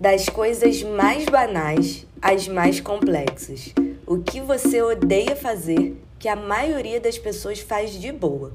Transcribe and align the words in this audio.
Das 0.00 0.30
coisas 0.30 0.82
mais 0.82 1.26
banais 1.26 2.06
às 2.22 2.48
mais 2.48 2.80
complexas. 2.80 3.74
O 4.06 4.16
que 4.16 4.40
você 4.40 4.80
odeia 4.80 5.36
fazer 5.36 6.02
que 6.18 6.26
a 6.26 6.34
maioria 6.34 6.98
das 6.98 7.18
pessoas 7.18 7.60
faz 7.60 7.92
de 7.92 8.10
boa. 8.10 8.50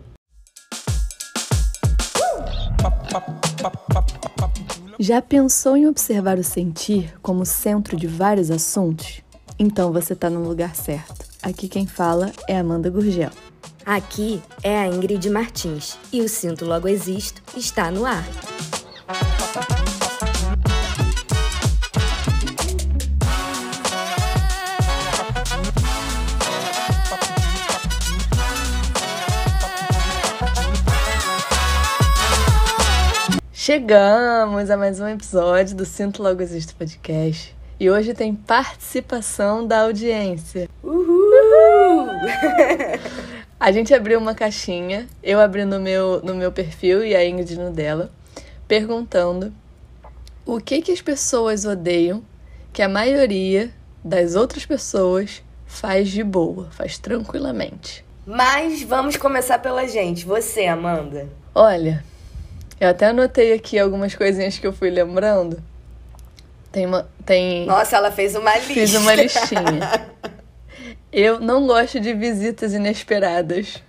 Já 4.99 5.21
pensou 5.21 5.77
em 5.77 5.87
observar 5.87 6.39
o 6.39 6.43
sentir 6.43 7.13
como 7.21 7.45
centro 7.45 7.95
de 7.95 8.07
vários 8.07 8.49
assuntos? 8.49 9.21
Então 9.59 9.93
você 9.93 10.13
está 10.13 10.31
no 10.31 10.47
lugar 10.47 10.75
certo. 10.75 11.27
Aqui 11.43 11.69
quem 11.69 11.85
fala 11.85 12.31
é 12.47 12.57
Amanda 12.57 12.89
Gurgel. 12.89 13.29
Aqui 13.85 14.41
é 14.63 14.79
a 14.79 14.87
Ingrid 14.87 15.29
Martins 15.29 15.95
e 16.11 16.21
o 16.21 16.27
Sinto 16.27 16.65
Logo 16.65 16.87
Existo 16.87 17.43
está 17.55 17.91
no 17.91 18.03
ar. 18.03 18.25
Chegamos 33.65 34.69
a 34.69 34.77
mais 34.77 34.99
um 34.99 35.07
episódio 35.07 35.75
do 35.75 35.85
Sinto 35.85 36.21
Logo 36.21 36.39
Existo 36.39 36.75
podcast. 36.75 37.55
E 37.79 37.89
hoje 37.89 38.13
tem 38.13 38.35
participação 38.35 39.65
da 39.65 39.81
audiência. 39.81 40.69
Uhul! 40.83 42.05
a 43.59 43.71
gente 43.71 43.91
abriu 43.91 44.19
uma 44.19 44.35
caixinha, 44.35 45.07
eu 45.23 45.39
abri 45.39 45.65
no 45.65 45.79
meu, 45.79 46.21
no 46.21 46.35
meu 46.35 46.51
perfil 46.51 47.03
e 47.03 47.15
a 47.15 47.27
Ingrid 47.27 47.57
no 47.57 47.71
dela, 47.71 48.11
perguntando 48.67 49.51
o 50.45 50.61
que, 50.61 50.79
que 50.83 50.91
as 50.91 51.01
pessoas 51.01 51.65
odeiam 51.65 52.23
que 52.71 52.83
a 52.83 52.87
maioria 52.87 53.71
das 54.03 54.35
outras 54.35 54.63
pessoas 54.63 55.41
faz 55.65 56.09
de 56.09 56.23
boa, 56.23 56.69
faz 56.69 56.99
tranquilamente. 56.99 58.05
Mas 58.27 58.83
vamos 58.83 59.17
começar 59.17 59.57
pela 59.57 59.87
gente. 59.87 60.23
Você, 60.23 60.67
Amanda. 60.67 61.27
Olha, 61.55 62.03
eu 62.79 62.89
até 62.89 63.07
anotei 63.07 63.53
aqui 63.53 63.79
algumas 63.79 64.15
coisinhas 64.15 64.59
que 64.59 64.67
eu 64.67 64.73
fui 64.73 64.89
lembrando. 64.89 65.63
Tem 66.71 66.85
uma. 66.85 67.07
Tem... 67.25 67.65
Nossa, 67.65 67.95
ela 67.95 68.11
fez 68.11 68.35
uma 68.35 68.53
lista. 68.57 68.73
Fiz 68.73 68.95
uma 68.95 69.15
listinha. 69.15 70.09
eu 71.11 71.39
não 71.39 71.65
gosto 71.65 71.99
de 71.99 72.13
visitas 72.13 72.73
inesperadas. 72.73 73.81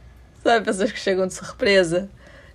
Sabe, 0.42 0.64
pessoas 0.64 0.92
que 0.92 1.00
chegam 1.00 1.26
de 1.26 1.34
surpresa? 1.34 2.08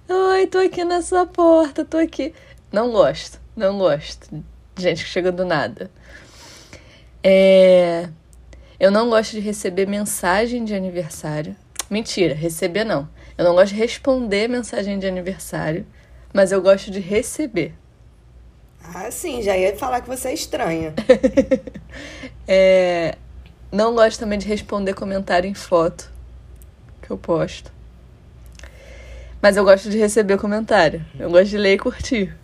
Oi, 0.08 0.48
tô 0.48 0.60
aqui 0.60 0.86
na 0.86 1.02
sua 1.02 1.26
porta, 1.26 1.84
tô 1.84 1.98
aqui. 1.98 2.34
Não 2.72 2.92
gosto, 2.92 3.38
não 3.56 3.78
gosto 3.78 4.30
de 4.76 4.82
gente 4.82 5.04
que 5.04 5.10
chega 5.10 5.32
do 5.32 5.44
nada. 5.44 5.92
É... 7.22 8.08
Eu 8.80 8.90
não 8.90 9.10
gosto 9.10 9.32
de 9.32 9.40
receber 9.42 9.86
mensagem 9.86 10.64
de 10.64 10.74
aniversário. 10.74 11.56
Mentira, 11.90 12.34
receber 12.34 12.86
não. 12.86 13.08
Eu 13.38 13.44
não 13.44 13.54
gosto 13.54 13.74
de 13.74 13.80
responder 13.80 14.48
mensagem 14.48 14.98
de 14.98 15.06
aniversário 15.06 15.86
mas 16.34 16.52
eu 16.52 16.62
gosto 16.62 16.92
de 16.92 17.00
receber. 17.00 17.74
Ah, 18.84 19.12
sim, 19.12 19.42
já 19.42 19.56
ia 19.56 19.76
falar 19.78 20.02
que 20.02 20.08
você 20.08 20.30
é 20.30 20.34
estranha. 20.34 20.94
é, 22.48 23.16
não 23.72 23.94
gosto 23.96 24.20
também 24.20 24.40
de 24.40 24.48
responder 24.48 24.94
comentário 24.94 25.50
em 25.50 25.54
foto 25.54 26.12
que 27.02 27.12
eu 27.12 27.18
posto. 27.18 27.72
Mas 29.42 29.58
eu 29.58 29.64
gosto 29.64 29.90
de 29.90 29.98
receber 29.98 30.38
comentário. 30.38 31.04
Eu 31.20 31.30
gosto 31.30 31.50
de 31.50 31.58
ler 31.58 31.74
e 31.74 31.78
curtir. 31.78 32.36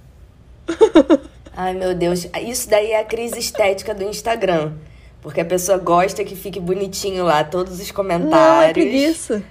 Ai, 1.56 1.74
meu 1.74 1.94
Deus. 1.94 2.28
Isso 2.42 2.70
daí 2.70 2.92
é 2.92 3.00
a 3.00 3.06
crise 3.06 3.40
estética 3.40 3.94
do 3.94 4.04
Instagram. 4.04 4.74
Porque 5.22 5.42
a 5.42 5.46
pessoa 5.46 5.78
gosta 5.78 6.24
que 6.24 6.36
fique 6.36 6.60
bonitinho 6.60 7.24
lá, 7.26 7.44
todos 7.44 7.80
os 7.80 7.92
comentários. 7.92 8.32
Não, 8.32 8.62
é 8.62 8.74
preguiça. 8.74 9.44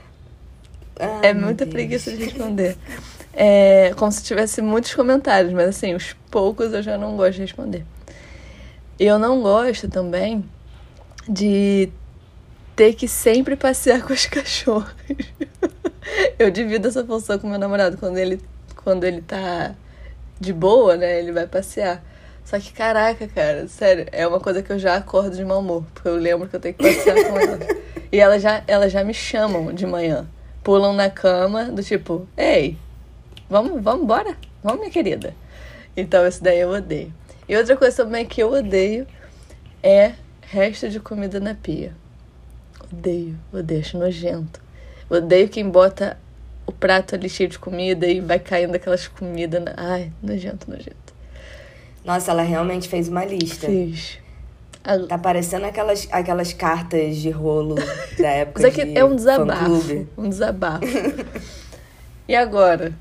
Ai, 0.99 1.31
é 1.31 1.35
muita 1.35 1.65
Deus. 1.65 1.75
preguiça 1.75 2.11
de 2.11 2.25
responder. 2.25 2.77
É, 3.39 3.93
como 3.97 4.11
se 4.11 4.25
tivesse 4.25 4.63
muitos 4.63 4.95
comentários, 4.95 5.53
mas 5.53 5.69
assim, 5.69 5.95
os 5.95 6.15
poucos 6.31 6.73
eu 6.73 6.83
já 6.83 6.97
não 6.97 7.17
gosto 7.17 7.35
de 7.35 7.43
responder. 7.43 7.85
Eu 8.99 9.19
não 9.19 9.43
gosto 9.43 9.89
também 9.89 10.43
de 11.29 11.91
ter 12.75 12.95
que 12.95 13.07
sempre 13.07 13.55
passear 13.55 14.03
com 14.07 14.15
os 14.15 14.25
cachorros. 14.25 14.95
eu 16.39 16.51
divido 16.51 16.89
essa 16.89 17.05
função 17.05 17.39
com 17.39 17.49
meu 17.49 17.59
namorado 17.59 17.99
quando 17.99 18.17
ele 18.17 18.41
quando 18.83 19.05
ele 19.05 19.21
tá 19.21 19.75
de 20.41 20.53
boa, 20.53 20.97
né? 20.97 21.19
Ele 21.19 21.33
vai 21.33 21.47
passear. 21.47 22.03
Só 22.45 22.61
que, 22.61 22.73
caraca, 22.73 23.27
cara, 23.27 23.67
sério, 23.67 24.07
é 24.13 24.25
uma 24.25 24.39
coisa 24.39 24.63
que 24.63 24.71
eu 24.71 24.79
já 24.79 24.95
acordo 24.95 25.37
de 25.37 25.45
mau 25.45 25.59
humor, 25.59 25.85
porque 25.93 26.09
eu 26.09 26.15
lembro 26.15 26.49
que 26.49 26.55
eu 26.55 26.61
tenho 26.61 26.75
que 26.75 26.85
passear 26.85 27.17
com 27.25 27.37
ela. 27.37 27.59
E 28.13 28.21
elas 28.21 28.41
já, 28.41 28.63
elas 28.69 28.93
já 28.93 29.03
me 29.03 29.13
chamam 29.13 29.75
de 29.75 29.85
manhã. 29.85 30.29
Pulam 30.63 30.93
na 30.93 31.11
cama, 31.11 31.65
do 31.65 31.83
tipo, 31.83 32.29
ei, 32.37 32.79
Vamos, 33.49 33.83
vamos 33.83 34.03
embora? 34.03 34.37
Vamos, 34.63 34.81
minha 34.81 34.91
querida. 34.91 35.35
Então, 35.97 36.27
isso 36.27 36.43
daí 36.43 36.61
eu 36.61 36.71
odeio. 36.71 37.13
E 37.49 37.57
outra 37.57 37.77
coisa 37.77 38.05
também 38.05 38.27
que 38.27 38.43
eu 38.43 38.53
odeio 38.53 39.07
é 39.83 40.13
resto 40.43 40.89
de 40.89 41.01
comida 41.01 41.39
na 41.39 41.55
pia. 41.55 41.93
Odeio, 42.93 43.37
odeio, 43.53 43.81
acho 43.81 43.99
nojento. 43.99 44.61
Odeio 45.09 45.49
quem 45.49 45.69
bota 45.69 46.19
o 46.67 46.73
prato 46.73 47.15
ali 47.15 47.29
cheio 47.29 47.49
de 47.49 47.59
comida 47.59 48.07
e 48.07 48.21
vai 48.21 48.39
caindo 48.39 48.75
aquelas 48.75 49.07
comidas. 49.07 49.63
Na... 49.63 49.75
Ai, 49.77 50.13
nojento, 50.23 50.69
nojento. 50.69 51.15
Nossa, 52.05 52.31
ela 52.33 52.43
realmente 52.43 52.89
fez 52.89 53.09
uma 53.09 53.25
lista. 53.25 53.67
Fiz. 53.67 54.19
Tá 55.09 55.19
parecendo 55.19 55.67
aquelas, 55.67 56.07
aquelas 56.13 56.53
cartas 56.53 57.17
de 57.17 57.31
rolo 57.31 57.75
da 58.17 58.29
época 58.31 58.61
Isso 58.61 58.69
aqui 58.69 58.93
de 58.93 58.99
é 58.99 59.05
um 59.05 59.17
desabafo. 59.17 60.07
Um 60.17 60.29
desabafo. 60.29 60.85
e 62.29 62.37
agora? 62.37 62.93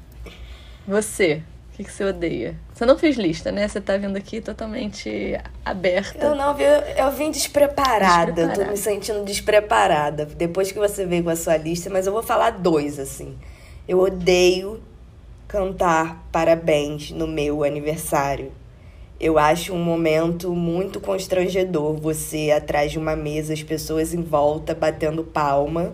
Você, 0.88 1.42
o 1.72 1.76
que, 1.76 1.84
que, 1.84 1.92
você 1.92 2.04
odeia? 2.06 2.56
Você 2.74 2.86
não 2.86 2.98
fez 2.98 3.18
lista, 3.18 3.52
né? 3.52 3.68
Você 3.68 3.82
tá 3.82 3.98
vindo 3.98 4.16
aqui 4.16 4.40
totalmente 4.40 5.38
aberta. 5.64 6.26
Eu 6.26 6.36
não, 6.36 6.58
eu, 6.60 6.82
eu 6.82 7.12
vim 7.12 7.32
despreparada. 7.32 8.32
despreparada. 8.32 8.66
Tô 8.66 8.72
me 8.72 8.78
sentindo 8.78 9.24
despreparada. 9.26 10.26
Depois 10.26 10.72
que 10.72 10.80
você 10.80 11.06
veio 11.06 11.24
com 11.24 11.30
a 11.30 11.36
sua 11.36 11.58
lista, 11.58 11.90
mas 11.90 12.06
eu 12.08 12.14
vou 12.14 12.24
falar 12.24 12.52
dois, 12.52 13.00
assim. 13.00 13.36
Eu 13.88 14.00
odeio 14.00 14.82
cantar 15.48 16.24
parabéns 16.32 17.12
no 17.12 17.28
meu 17.28 17.64
aniversário. 17.64 18.52
Eu 19.20 19.40
acho 19.40 19.74
um 19.74 19.84
momento 19.84 20.54
muito 20.54 21.00
constrangedor 21.00 21.96
você 21.96 22.52
atrás 22.52 22.92
de 22.92 23.00
uma 23.00 23.16
mesa, 23.16 23.54
as 23.54 23.64
pessoas 23.64 24.14
em 24.14 24.22
volta 24.22 24.76
batendo 24.76 25.24
palma 25.24 25.94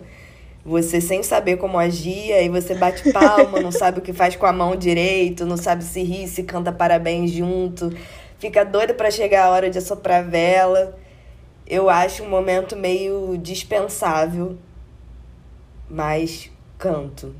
você 0.64 1.00
sem 1.00 1.22
saber 1.22 1.56
como 1.56 1.78
agir, 1.78 2.32
aí 2.32 2.48
você 2.48 2.74
bate 2.74 3.12
palma, 3.12 3.60
não 3.60 3.72
sabe 3.72 3.98
o 3.98 4.02
que 4.02 4.12
faz 4.12 4.36
com 4.36 4.46
a 4.46 4.52
mão 4.52 4.76
direito, 4.76 5.44
não 5.44 5.56
sabe 5.56 5.82
se 5.82 6.02
ri, 6.02 6.28
se 6.28 6.44
canta 6.44 6.70
parabéns 6.70 7.32
junto, 7.32 7.92
fica 8.38 8.64
doido 8.64 8.94
para 8.94 9.10
chegar 9.10 9.46
a 9.46 9.50
hora 9.50 9.68
de 9.68 9.78
assoprar 9.78 10.20
a 10.20 10.28
vela. 10.28 10.96
Eu 11.66 11.90
acho 11.90 12.22
um 12.22 12.28
momento 12.28 12.76
meio 12.76 13.36
dispensável, 13.38 14.56
mas 15.88 16.50
canto. 16.78 17.34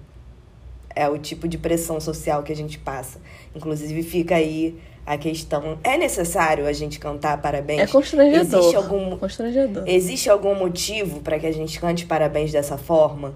É 0.94 1.08
o 1.08 1.16
tipo 1.16 1.48
de 1.48 1.56
pressão 1.56 1.98
social 2.00 2.42
que 2.42 2.52
a 2.52 2.56
gente 2.56 2.78
passa. 2.78 3.20
Inclusive 3.54 4.02
fica 4.02 4.36
aí 4.36 4.78
a 5.04 5.18
questão 5.18 5.78
é 5.82 5.96
necessário 5.96 6.66
a 6.66 6.72
gente 6.72 6.98
cantar 6.98 7.40
parabéns? 7.42 7.80
É 7.80 7.86
constrangedor. 7.86 8.60
Existe 8.60 8.76
algum, 8.76 9.18
constrangedor. 9.18 9.84
Existe 9.86 10.30
algum 10.30 10.54
motivo 10.54 11.20
para 11.20 11.38
que 11.38 11.46
a 11.46 11.52
gente 11.52 11.80
cante 11.80 12.06
parabéns 12.06 12.52
dessa 12.52 12.78
forma? 12.78 13.34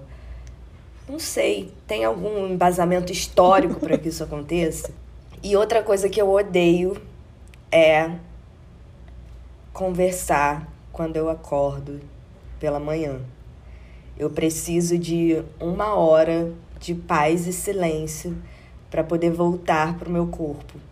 Não 1.09 1.19
sei. 1.19 1.71
Tem 1.85 2.05
algum 2.05 2.47
embasamento 2.47 3.11
histórico 3.11 3.79
para 3.79 3.97
que 3.97 4.09
isso 4.09 4.23
aconteça? 4.23 4.91
E 5.43 5.55
outra 5.55 5.83
coisa 5.83 6.09
que 6.09 6.19
eu 6.19 6.31
odeio 6.31 6.99
é 7.71 8.09
conversar 9.71 10.67
quando 10.91 11.15
eu 11.15 11.29
acordo 11.29 12.01
pela 12.59 12.79
manhã. 12.79 13.19
Eu 14.17 14.31
preciso 14.31 14.97
de 14.97 15.43
uma 15.59 15.93
hora 15.93 16.51
de 16.79 16.95
paz 16.95 17.45
e 17.45 17.53
silêncio 17.53 18.35
para 18.89 19.03
poder 19.03 19.29
voltar 19.29 19.95
para 19.99 20.09
o 20.09 20.11
meu 20.11 20.25
corpo 20.25 20.86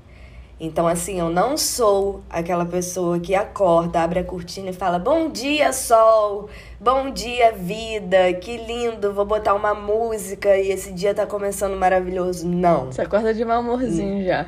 então, 0.60 0.88
assim, 0.88 1.20
eu 1.20 1.30
não 1.30 1.58
sou 1.58 2.22
aquela 2.30 2.66
pessoa 2.66 3.20
que 3.20 3.36
acorda, 3.36 4.02
abre 4.02 4.20
a 4.20 4.24
cortina 4.24 4.70
e 4.70 4.74
fala: 4.74 4.98
Bom 4.98 5.30
dia, 5.30 5.74
sol! 5.74 6.50
Bom 6.80 7.12
dia, 7.12 7.52
vida! 7.52 8.32
Que 8.34 8.56
lindo! 8.56 9.14
Vou 9.14 9.26
botar 9.26 9.54
uma 9.54 9.74
música 9.74 10.58
e 10.58 10.72
esse 10.72 10.94
dia 10.94 11.14
tá 11.14 11.26
começando 11.26 11.76
maravilhoso. 11.76 12.48
Não. 12.48 12.86
Você 12.86 13.02
acorda 13.02 13.34
de 13.34 13.44
mau 13.44 13.62
humorzinho 13.62 14.22
hum. 14.22 14.26
já. 14.26 14.48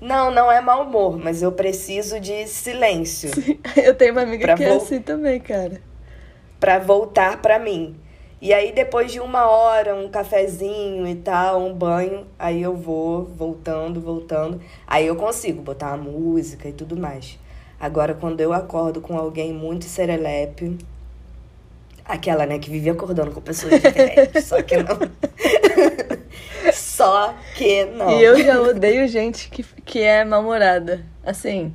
Não, 0.00 0.30
não 0.30 0.50
é 0.50 0.60
mau 0.60 0.82
humor, 0.82 1.16
mas 1.16 1.40
eu 1.40 1.52
preciso 1.52 2.18
de 2.20 2.46
silêncio. 2.46 3.30
Sim. 3.34 3.58
Eu 3.80 3.94
tenho 3.94 4.12
uma 4.12 4.22
amiga 4.22 4.54
que 4.54 4.62
é 4.62 4.76
assim 4.76 5.00
também, 5.00 5.40
cara. 5.40 5.80
Pra 6.60 6.78
voltar 6.78 7.40
pra 7.40 7.58
mim. 7.58 7.96
E 8.40 8.52
aí, 8.52 8.70
depois 8.72 9.10
de 9.10 9.18
uma 9.18 9.46
hora, 9.46 9.94
um 9.94 10.08
cafezinho 10.08 11.06
e 11.06 11.14
tal, 11.16 11.62
um 11.62 11.72
banho, 11.72 12.26
aí 12.38 12.60
eu 12.60 12.76
vou 12.76 13.24
voltando, 13.24 14.00
voltando. 14.00 14.60
Aí 14.86 15.06
eu 15.06 15.16
consigo 15.16 15.62
botar 15.62 15.94
uma 15.94 16.10
música 16.10 16.68
e 16.68 16.72
tudo 16.72 16.96
mais. 16.96 17.38
Agora, 17.80 18.14
quando 18.14 18.40
eu 18.40 18.52
acordo 18.52 19.00
com 19.00 19.16
alguém 19.16 19.52
muito 19.54 19.86
serelepe, 19.86 20.76
aquela, 22.04 22.46
né, 22.46 22.58
que 22.58 22.70
vive 22.70 22.90
acordando 22.90 23.30
com 23.30 23.40
pessoas 23.40 23.80
diferentes, 23.80 24.44
só 24.44 24.62
que 24.62 24.76
não. 24.76 24.98
só 26.72 27.34
que 27.54 27.84
não. 27.86 28.10
E 28.10 28.22
eu 28.22 28.42
já 28.42 28.60
odeio 28.60 29.08
gente 29.08 29.48
que, 29.48 29.62
que 29.62 30.02
é 30.02 30.24
mal-humorada. 30.24 31.04
Assim, 31.24 31.74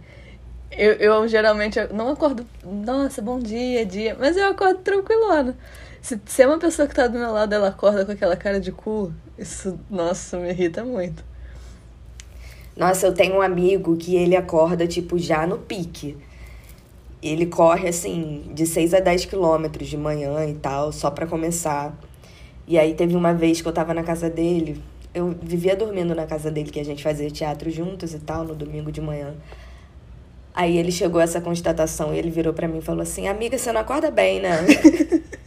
eu, 0.71 0.93
eu 0.93 1.27
geralmente 1.27 1.79
não 1.93 2.09
acordo, 2.09 2.45
nossa, 2.63 3.21
bom 3.21 3.39
dia, 3.39 3.85
dia, 3.85 4.15
mas 4.19 4.37
eu 4.37 4.45
acordo 4.45 4.79
tranquilona. 4.79 5.57
Se, 6.01 6.19
se 6.25 6.41
é 6.41 6.47
uma 6.47 6.57
pessoa 6.57 6.87
que 6.87 6.95
tá 6.95 7.07
do 7.07 7.19
meu 7.19 7.31
lado, 7.31 7.53
ela 7.53 7.67
acorda 7.67 8.03
com 8.05 8.11
aquela 8.11 8.35
cara 8.35 8.59
de 8.59 8.71
cu, 8.71 9.13
isso, 9.37 9.79
nossa, 9.89 10.37
me 10.39 10.49
irrita 10.49 10.83
muito. 10.83 11.23
Nossa, 12.75 13.05
eu 13.05 13.13
tenho 13.13 13.35
um 13.35 13.41
amigo 13.41 13.95
que 13.97 14.15
ele 14.15 14.35
acorda, 14.35 14.87
tipo, 14.87 15.19
já 15.19 15.45
no 15.45 15.59
pique. 15.59 16.17
Ele 17.21 17.45
corre, 17.45 17.87
assim, 17.87 18.51
de 18.53 18.65
6 18.65 18.95
a 18.95 18.99
10 18.99 19.25
quilômetros 19.25 19.87
de 19.87 19.97
manhã 19.97 20.43
e 20.45 20.55
tal, 20.55 20.91
só 20.91 21.11
para 21.11 21.27
começar. 21.27 21.95
E 22.67 22.79
aí 22.79 22.95
teve 22.95 23.15
uma 23.15 23.33
vez 23.33 23.61
que 23.61 23.67
eu 23.67 23.73
tava 23.73 23.93
na 23.93 24.01
casa 24.01 24.29
dele, 24.29 24.81
eu 25.13 25.35
vivia 25.41 25.75
dormindo 25.75 26.15
na 26.15 26.25
casa 26.25 26.49
dele, 26.49 26.71
que 26.71 26.79
a 26.79 26.85
gente 26.85 27.03
fazia 27.03 27.29
teatro 27.29 27.69
juntos 27.69 28.13
e 28.13 28.19
tal, 28.19 28.43
no 28.43 28.55
domingo 28.55 28.91
de 28.91 29.01
manhã. 29.01 29.35
Aí 30.53 30.77
ele 30.77 30.91
chegou 30.91 31.21
a 31.21 31.23
essa 31.23 31.39
constatação 31.39 32.13
e 32.13 32.17
ele 32.17 32.31
virou 32.31 32.53
para 32.53 32.67
mim 32.67 32.79
e 32.79 32.81
falou 32.81 33.01
assim: 33.01 33.27
Amiga, 33.27 33.57
você 33.57 33.71
não 33.71 33.81
acorda 33.81 34.09
bem, 34.09 34.41
né? 34.41 34.57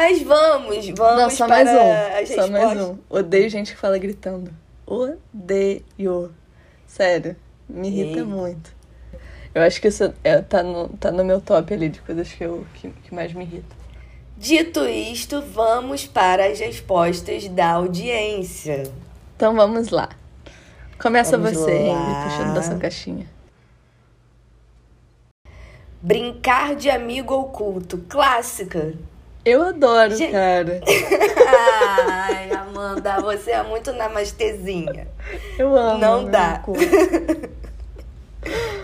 Mas 0.00 0.22
vamos, 0.22 0.88
vamos 0.96 1.22
Não, 1.22 1.28
só 1.28 1.46
para 1.46 1.62
mais 1.62 1.68
um. 1.68 1.74
Só 1.74 2.40
respostas. 2.40 2.50
mais 2.50 2.80
um. 2.80 2.96
Odeio 3.10 3.50
gente 3.50 3.74
que 3.74 3.78
fala 3.78 3.98
gritando. 3.98 4.50
Odeio. 4.86 6.34
Sério, 6.86 7.36
me 7.68 7.88
irrita 7.88 8.24
muito. 8.24 8.74
Eu 9.54 9.60
acho 9.60 9.78
que 9.78 9.88
isso 9.88 10.10
é, 10.24 10.40
tá, 10.40 10.62
no, 10.62 10.88
tá 10.88 11.12
no 11.12 11.22
meu 11.22 11.38
top 11.38 11.74
ali 11.74 11.90
de 11.90 12.00
coisas 12.00 12.32
que, 12.32 12.42
eu, 12.42 12.66
que, 12.72 12.88
que 12.88 13.14
mais 13.14 13.34
me 13.34 13.44
irritam. 13.44 13.76
Dito 14.38 14.86
isto, 14.86 15.42
vamos 15.42 16.06
para 16.06 16.46
as 16.46 16.58
respostas 16.58 17.46
da 17.48 17.72
audiência. 17.72 18.90
Então 19.36 19.54
vamos 19.54 19.90
lá. 19.90 20.08
Começa 20.98 21.36
Vamos 21.36 21.58
você. 21.58 21.78
Ingrid, 21.78 22.24
puxando 22.24 22.54
da 22.54 22.62
sua 22.62 22.78
caixinha. 22.78 23.26
Brincar 26.00 26.74
de 26.74 26.88
amigo 26.88 27.34
oculto, 27.34 27.98
clássica. 28.08 28.94
Eu 29.50 29.62
adoro, 29.62 30.16
Gente- 30.16 30.32
cara. 30.32 30.80
Ai, 32.06 32.50
Amanda, 32.52 33.20
você 33.20 33.50
é 33.50 33.62
muito 33.62 33.92
namastezinha. 33.92 35.06
Eu 35.58 35.76
amo. 35.76 35.98
Não 35.98 36.22
meu 36.22 36.30
dá. 36.30 36.62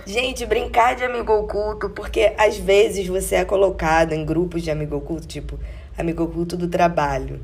Gente, 0.05 0.45
brincar 0.47 0.95
de 0.95 1.05
amigo 1.05 1.33
oculto, 1.33 1.89
porque 1.91 2.33
às 2.39 2.57
vezes 2.59 3.07
você 3.07 3.37
é 3.37 3.45
colocado 3.45 4.13
em 4.13 4.25
grupos 4.25 4.63
de 4.63 4.71
amigo 4.71 4.97
oculto, 4.97 5.27
tipo, 5.27 5.59
amigo 5.97 6.25
oculto 6.25 6.57
do 6.57 6.69
trabalho. 6.69 7.41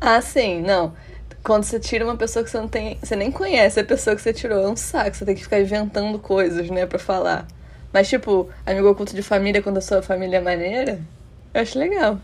Ah, 0.00 0.20
sim, 0.20 0.60
não. 0.60 0.92
Quando 1.42 1.64
você 1.64 1.78
tira 1.78 2.04
uma 2.04 2.16
pessoa 2.16 2.44
que 2.44 2.50
você 2.50 2.58
não 2.58 2.68
tem. 2.68 2.98
Você 3.02 3.14
nem 3.16 3.30
conhece 3.30 3.80
a 3.80 3.84
pessoa 3.84 4.16
que 4.16 4.22
você 4.22 4.32
tirou. 4.32 4.62
É 4.62 4.68
um 4.68 4.76
saco. 4.76 5.14
Você 5.14 5.24
tem 5.26 5.34
que 5.34 5.42
ficar 5.42 5.60
inventando 5.60 6.18
coisas, 6.18 6.68
né, 6.70 6.86
pra 6.86 6.98
falar. 6.98 7.46
Mas, 7.92 8.08
tipo, 8.08 8.48
amigo 8.66 8.88
oculto 8.90 9.14
de 9.14 9.22
família, 9.22 9.62
quando 9.62 9.76
a 9.78 9.82
sua 9.82 10.02
família 10.02 10.38
é 10.38 10.40
maneira, 10.40 10.98
eu 11.54 11.62
acho 11.62 11.78
legal. 11.78 12.18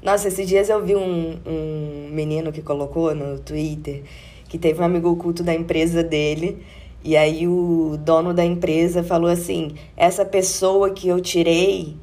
Nossa, 0.00 0.28
esses 0.28 0.46
dias 0.46 0.68
eu 0.68 0.84
vi 0.84 0.94
um, 0.94 1.40
um 1.44 2.08
menino 2.12 2.52
que 2.52 2.62
colocou 2.62 3.14
no 3.14 3.38
Twitter 3.40 4.04
que 4.48 4.58
teve 4.58 4.80
um 4.80 4.84
amigo 4.84 5.10
oculto 5.10 5.42
da 5.42 5.54
empresa 5.54 6.02
dele. 6.02 6.64
E 7.04 7.16
aí 7.16 7.46
o 7.46 7.96
dono 8.00 8.34
da 8.34 8.44
empresa 8.44 9.04
falou 9.04 9.30
assim: 9.30 9.74
essa 9.96 10.24
pessoa 10.24 10.90
que 10.90 11.08
eu 11.08 11.20
tirei 11.20 11.96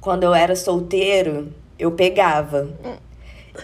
quando 0.00 0.22
eu 0.22 0.34
era 0.34 0.54
solteiro, 0.54 1.52
eu 1.78 1.92
pegava. 1.92 2.68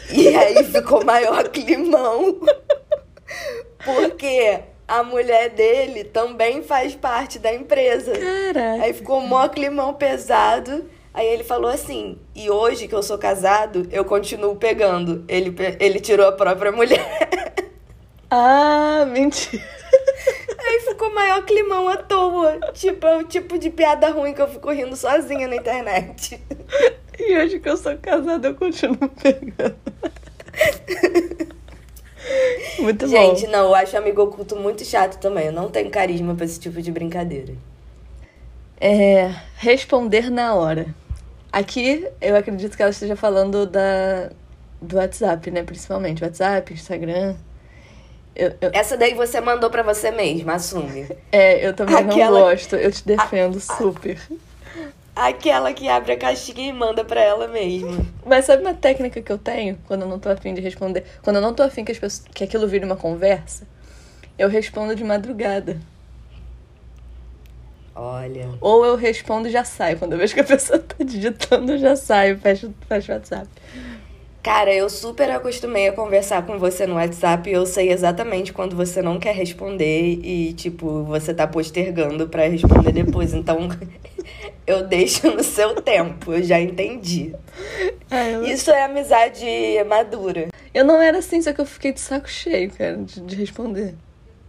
E 0.09 0.29
aí 0.29 0.63
ficou 0.63 1.05
maior 1.05 1.49
climão. 1.49 2.39
Porque 3.85 4.61
a 4.87 5.03
mulher 5.03 5.51
dele 5.51 6.05
também 6.05 6.63
faz 6.63 6.95
parte 6.95 7.41
da 7.41 7.53
empresa. 7.53 8.13
Caraca. 8.13 8.85
Aí 8.85 8.93
ficou 8.93 9.21
mó 9.21 9.49
climão 9.49 9.93
pesado. 9.95 10.85
Aí 11.13 11.27
ele 11.27 11.43
falou 11.45 11.71
assim: 11.71 12.19
e 12.35 12.49
hoje 12.51 12.87
que 12.89 12.95
eu 12.95 13.03
sou 13.03 13.19
casado, 13.19 13.89
eu 13.91 14.05
continuo 14.05 14.57
pegando. 14.57 15.25
Ele, 15.29 15.55
ele 15.79 16.01
tirou 16.01 16.27
a 16.29 16.33
própria 16.33 16.73
mulher. 16.73 17.29
Ah, 18.33 19.05
mentira. 19.11 19.61
Aí 20.57 20.81
ficou 20.83 21.13
maior 21.13 21.45
climão 21.45 21.89
à 21.89 21.97
toa. 21.97 22.61
Tipo, 22.75 23.05
é 23.09 23.17
o 23.17 23.25
tipo 23.25 23.59
de 23.59 23.71
piada 23.71 24.09
ruim 24.11 24.33
que 24.33 24.41
eu 24.41 24.47
fico 24.47 24.71
rindo 24.71 24.95
sozinha 24.95 25.49
na 25.49 25.57
internet. 25.57 26.41
E 27.23 27.37
hoje 27.37 27.59
que 27.61 27.69
eu 27.69 27.77
sou 27.77 27.99
casada, 27.99 28.49
eu 28.49 28.55
continuo 28.55 29.07
pegando. 29.11 29.77
Muito 32.79 33.07
Gente, 33.07 33.45
bom. 33.45 33.53
não, 33.53 33.65
eu 33.67 33.75
acho 33.75 33.95
amigo 33.97 34.23
oculto 34.23 34.57
muito 34.57 34.85
chato 34.87 35.19
também. 35.21 35.47
Eu 35.47 35.53
não 35.53 35.69
tenho 35.71 35.91
carisma 35.91 36.35
pra 36.35 36.47
esse 36.47 36.59
tipo 36.59 36.81
de 36.81 36.91
brincadeira. 36.91 37.53
É, 38.81 39.35
responder 39.57 40.31
na 40.31 40.55
hora. 40.55 40.95
Aqui, 41.53 42.07
eu 42.21 42.37
acredito 42.37 42.77
que 42.77 42.83
ela 42.83 42.91
esteja 42.93 43.17
falando 43.17 43.67
da, 43.67 44.31
do 44.81 44.97
WhatsApp, 44.97 45.51
né? 45.51 45.63
Principalmente. 45.63 46.23
WhatsApp, 46.23 46.73
Instagram. 46.73 47.35
Eu, 48.37 48.55
eu- 48.61 48.71
Essa 48.73 48.97
daí 48.97 49.15
você 49.15 49.41
mandou 49.41 49.69
pra 49.69 49.83
você 49.83 50.11
mesma, 50.11 50.55
assume. 50.55 51.09
é, 51.33 51.67
eu 51.67 51.75
também 51.75 51.97
Aquela- 51.97 52.39
não 52.39 52.47
gosto. 52.51 52.77
Eu 52.77 52.93
te 52.93 53.05
defendo 53.05 53.59
super. 53.61 54.19
Aquela 55.17 55.73
que 55.75 55.89
abre 55.89 56.13
a 56.13 56.17
caixinha 56.17 56.69
e 56.71 56.73
manda 56.73 57.05
pra 57.05 57.21
ela 57.21 57.49
mesma. 57.49 58.07
Mas 58.25 58.45
sabe 58.45 58.63
uma 58.63 58.73
técnica 58.73 59.21
que 59.21 59.31
eu 59.31 59.37
tenho 59.37 59.77
quando 59.87 60.03
eu 60.03 60.09
não 60.09 60.19
tô 60.21 60.29
afim 60.31 60.55
de 60.55 60.61
responder? 60.61 61.05
Quando 61.21 61.37
eu 61.37 61.43
não 61.43 61.53
tô 61.53 61.63
afim 61.65 61.85
que, 61.85 61.91
as 61.93 61.99
pessoas, 61.99 62.25
que 62.33 62.45
aquilo 62.45 62.67
vire 62.69 62.85
uma 62.85 62.97
conversa, 62.97 63.67
eu 64.39 64.49
respondo 64.49 64.95
de 64.95 65.03
madrugada. 65.03 65.77
Olha. 67.95 68.49
Ou 68.61 68.85
eu 68.85 68.97
respondo 68.97 69.49
e 69.49 69.51
já 69.51 69.65
saio. 69.65 69.99
Quando 69.99 70.13
eu 70.13 70.19
vejo 70.19 70.35
que 70.35 70.41
a 70.41 70.45
pessoa 70.45 70.79
tá 70.79 71.05
digitando, 71.05 71.73
eu 71.73 71.79
já 71.79 71.97
saio, 71.97 72.39
fecho, 72.39 72.73
fecho 72.89 73.13
o 73.13 73.15
WhatsApp. 73.15 73.49
Cara, 74.43 74.73
eu 74.73 74.89
super 74.89 75.31
acostumei 75.31 75.89
a 75.89 75.93
conversar 75.93 76.47
com 76.47 76.59
você 76.59 76.87
no 76.87 76.95
WhatsApp 76.95 77.51
e 77.51 77.53
eu 77.53 77.67
sei 77.67 77.93
exatamente 77.93 78.55
quando 78.55 78.75
você 78.75 79.03
não 79.03 79.21
quer 79.21 79.35
responder 79.35 80.19
e, 80.23 80.55
tipo, 80.55 81.03
você 81.05 81.35
tá 81.35 81.47
postergando 81.47 82.27
pra 82.27 82.49
responder 82.49 82.91
depois. 82.91 83.35
Então, 83.35 83.69
eu 84.67 84.87
deixo 84.87 85.31
no 85.31 85.43
seu 85.43 85.75
tempo, 85.83 86.33
eu 86.33 86.43
já 86.43 86.59
entendi. 86.59 87.35
Ah, 88.11 88.27
eu, 88.31 88.45
Isso 88.47 88.71
é 88.71 88.83
amizade 88.85 89.45
madura. 89.87 90.49
eu 90.73 90.87
não 90.87 91.03
era 91.03 91.19
assim, 91.19 91.43
só 91.43 91.53
que 91.53 91.61
eu 91.61 91.67
fiquei 91.67 91.93
de 91.93 92.01
saco 92.01 92.29
cheio, 92.29 92.71
cara, 92.71 92.97
de, 92.97 93.21
de 93.21 93.37
responder. 93.37 93.95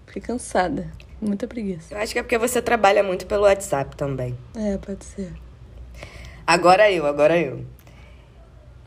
Fiquei 0.08 0.22
cansada. 0.22 0.90
Muita 1.22 1.48
preguiça. 1.48 1.94
Eu 1.94 2.00
acho 2.00 2.12
que 2.14 2.20
é 2.20 2.24
porque 2.24 2.38
você 2.38 2.62
trabalha 2.62 3.04
muito 3.04 3.28
pelo 3.28 3.44
WhatsApp 3.44 3.96
também. 3.96 4.36
É, 4.56 4.78
pode 4.78 5.06
ser. 5.06 5.32
Agora 6.48 6.92
eu, 6.92 7.06
agora 7.06 7.38
eu. 7.38 7.64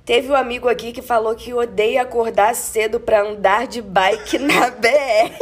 Teve 0.05 0.31
um 0.31 0.35
amigo 0.35 0.69
aqui 0.69 0.93
que 0.93 1.01
falou 1.01 1.35
que 1.35 1.55
odeia 1.55 2.03
acordar 2.03 2.55
cedo 2.55 2.99
pra 3.01 3.23
andar 3.23 3.67
de 3.67 3.81
bike 3.81 4.39
na 4.39 4.69
BR. 4.77 5.39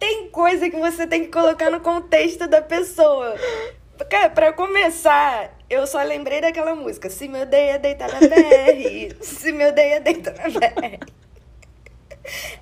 tem 0.00 0.28
coisa 0.30 0.68
que 0.68 0.76
você 0.76 1.06
tem 1.06 1.24
que 1.24 1.30
colocar 1.30 1.70
no 1.70 1.80
contexto 1.80 2.48
da 2.48 2.60
pessoa. 2.62 3.36
Cara, 4.10 4.30
pra 4.30 4.52
começar, 4.52 5.56
eu 5.70 5.86
só 5.86 6.02
lembrei 6.02 6.40
daquela 6.40 6.74
música. 6.74 7.08
Se 7.08 7.28
me 7.28 7.42
odeia, 7.42 7.78
deita 7.78 8.08
na 8.08 8.18
BR. 8.18 9.14
Se 9.22 9.52
me 9.52 9.64
odeia, 9.68 10.00
deita 10.00 10.32
na 10.32 10.48
BR. 10.48 10.98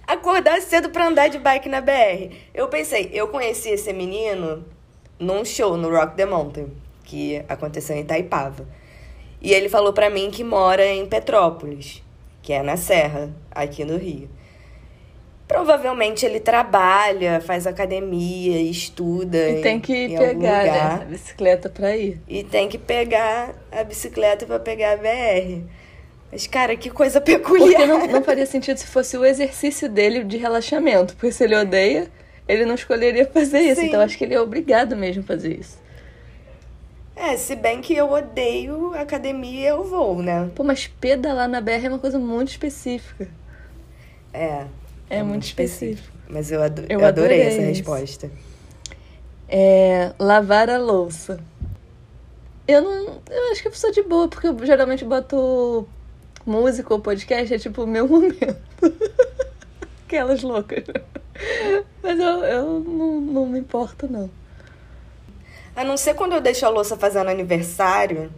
Acordar 0.07 0.61
cedo 0.63 0.91
pra 0.91 1.07
andar 1.07 1.29
de 1.29 1.39
bike 1.39 1.69
na 1.69 1.81
BR. 1.81 2.33
Eu 2.55 2.69
pensei, 2.69 3.11
eu 3.13 3.29
conheci 3.29 3.71
esse 3.71 3.93
menino 3.93 4.65
num 5.19 5.45
show 5.45 5.77
no 5.77 5.91
Rock 5.91 6.17
the 6.17 6.25
Mountain, 6.27 6.69
que 7.05 7.43
aconteceu 7.49 7.97
em 7.97 8.01
Itaipava. 8.01 8.67
E 9.41 9.53
ele 9.53 9.69
falou 9.69 9.93
pra 9.93 10.11
mim 10.11 10.31
que 10.31 10.43
mora 10.45 10.85
em 10.87 11.07
Petrópolis, 11.07 12.03
que 12.43 12.53
é 12.53 12.63
na 12.63 12.77
Serra, 12.77 13.31
aqui 13.51 13.85
no 13.85 13.97
Rio. 13.97 14.29
Provavelmente 15.49 16.25
ele 16.25 16.39
trabalha, 16.39 17.41
faz 17.41 17.67
academia, 17.67 18.61
estuda. 18.61 19.37
E 19.51 19.59
em- 19.59 19.63
tem 19.63 19.81
que 19.81 20.09
pegar, 20.29 20.65
né, 20.65 21.03
a 21.03 21.05
bicicleta 21.07 21.69
pra 21.69 21.97
ir. 21.97 22.21
E 22.29 22.45
tem 22.45 22.69
que 22.69 22.79
pegar 22.79 23.55
a 23.73 23.83
bicicleta 23.83 24.47
pra 24.47 24.61
pegar 24.61 24.93
a 24.93 24.97
BR. 24.97 25.65
Mas, 26.31 26.47
cara, 26.47 26.77
que 26.77 26.91
coisa 26.91 27.21
peculiar. 27.21 27.81
Porque 27.81 27.87
não, 27.87 28.07
não 28.07 28.23
faria 28.23 28.47
sentido 28.47 28.77
se 28.77 28.87
fosse 28.87 29.17
o 29.17 29.25
exercício 29.25 29.89
dele 29.89 30.23
de 30.23 30.37
relaxamento. 30.37 31.15
Porque 31.15 31.33
se 31.33 31.43
ele 31.45 31.57
odeia, 31.57 32.09
ele 32.47 32.65
não 32.65 32.75
escolheria 32.75 33.27
fazer 33.27 33.61
isso. 33.61 33.81
Sim. 33.81 33.89
Então 33.89 34.01
acho 34.01 34.17
que 34.17 34.25
ele 34.25 34.35
é 34.35 34.41
obrigado 34.41 34.97
mesmo 34.97 35.23
a 35.23 35.27
fazer 35.27 35.59
isso. 35.59 35.79
É, 37.17 37.37
se 37.37 37.55
bem 37.55 37.83
que 37.83 37.95
eu 37.95 38.11
odeio 38.11 38.95
academia, 38.95 39.71
eu 39.71 39.85
vou, 39.85 40.23
né? 40.23 40.51
Pô, 40.55 40.65
mas 40.65 40.87
pedalar 40.87 41.49
na 41.49 41.61
BR 41.61 41.85
é 41.85 41.89
uma 41.89 41.99
coisa 41.99 42.19
muito 42.19 42.49
específica. 42.49 43.29
É. 44.33 44.39
É, 44.43 44.67
é 45.11 45.17
muito, 45.19 45.31
muito 45.31 45.43
específico. 45.45 45.95
específico. 45.95 46.19
Mas 46.29 46.51
eu, 46.51 46.63
ado 46.63 46.85
eu, 46.89 47.05
adorei, 47.05 47.41
adorei 47.41 47.41
essa 47.43 47.61
resposta. 47.61 48.31
É, 49.49 50.13
lavar 50.19 50.71
a 50.71 50.79
louça. 50.79 51.41
Eu 52.67 52.83
não. 52.83 53.21
Eu 53.29 53.51
acho 53.51 53.63
que 53.63 53.69
eu 53.69 53.73
sou 53.73 53.91
de 53.91 54.03
boa, 54.03 54.29
porque 54.29 54.47
eu 54.47 54.65
geralmente 54.65 55.05
boto 55.05 55.89
música 56.47 56.93
ou 56.93 57.01
podcast, 57.01 57.55
é 57.55 57.59
tipo 57.59 57.83
o 57.83 57.87
meu 57.87 58.09
momento. 58.09 58.57
Aquelas 60.07 60.43
loucas. 60.43 60.85
Mas 62.03 62.19
eu, 62.19 62.45
eu 62.45 62.81
não, 62.81 63.21
não 63.21 63.47
me 63.47 63.59
importo, 63.59 64.11
não. 64.11 64.31
A 65.75 65.85
não 65.85 65.97
ser 65.97 66.15
quando 66.15 66.33
eu 66.33 66.41
deixo 66.41 66.67
a 66.67 66.69
louça 66.69 66.97
fazendo 66.97 67.31
aniversário, 67.31 68.31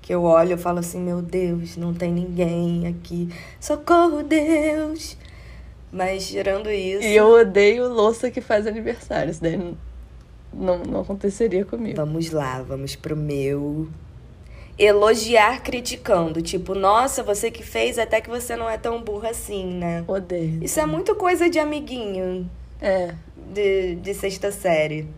que 0.00 0.14
eu 0.14 0.22
olho 0.22 0.54
e 0.54 0.58
falo 0.58 0.78
assim, 0.78 1.00
meu 1.00 1.22
Deus, 1.22 1.76
não 1.76 1.94
tem 1.94 2.12
ninguém 2.12 2.86
aqui. 2.86 3.28
Socorro, 3.60 4.22
Deus! 4.22 5.16
Mas 5.92 6.26
tirando 6.26 6.70
isso. 6.70 7.06
E 7.06 7.14
eu 7.14 7.28
odeio 7.28 7.88
louça 7.88 8.30
que 8.30 8.40
faz 8.40 8.66
aniversário. 8.66 9.30
Isso 9.30 9.40
daí 9.40 9.56
não, 9.56 9.76
não, 10.52 10.78
não 10.78 11.00
aconteceria 11.00 11.64
comigo. 11.64 11.96
Vamos 11.96 12.30
lá, 12.30 12.60
vamos 12.62 12.96
pro 12.96 13.16
meu. 13.16 13.88
Elogiar 14.78 15.62
criticando. 15.62 16.42
Tipo, 16.42 16.74
nossa, 16.74 17.22
você 17.22 17.50
que 17.50 17.62
fez, 17.62 17.98
até 17.98 18.20
que 18.20 18.28
você 18.28 18.56
não 18.56 18.68
é 18.68 18.76
tão 18.76 19.02
burra 19.02 19.30
assim, 19.30 19.66
né? 19.66 20.04
Odeio. 20.06 20.62
Isso 20.62 20.80
é 20.80 20.86
muito 20.86 21.14
coisa 21.14 21.48
de 21.48 21.58
amiguinho. 21.58 22.50
É. 22.80 23.14
De, 23.52 23.94
de 23.96 24.14
sexta 24.14 24.50
série. 24.50 25.08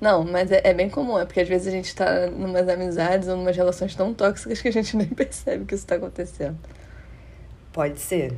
Não, 0.00 0.24
mas 0.24 0.50
é, 0.52 0.60
é, 0.62 0.74
bem 0.74 0.88
comum, 0.88 1.18
é 1.18 1.24
porque 1.24 1.40
às 1.40 1.48
vezes 1.48 1.66
a 1.66 1.70
gente 1.70 1.94
tá 1.94 2.28
numas 2.28 2.68
amizades 2.68 3.28
ou 3.28 3.36
numas 3.36 3.56
relações 3.56 3.94
tão 3.94 4.14
tóxicas 4.14 4.60
que 4.60 4.68
a 4.68 4.72
gente 4.72 4.94
nem 4.96 5.08
percebe 5.08 5.64
que 5.64 5.74
isso 5.74 5.86
tá 5.86 5.96
acontecendo. 5.96 6.56
Pode 7.72 8.00
ser. 8.00 8.32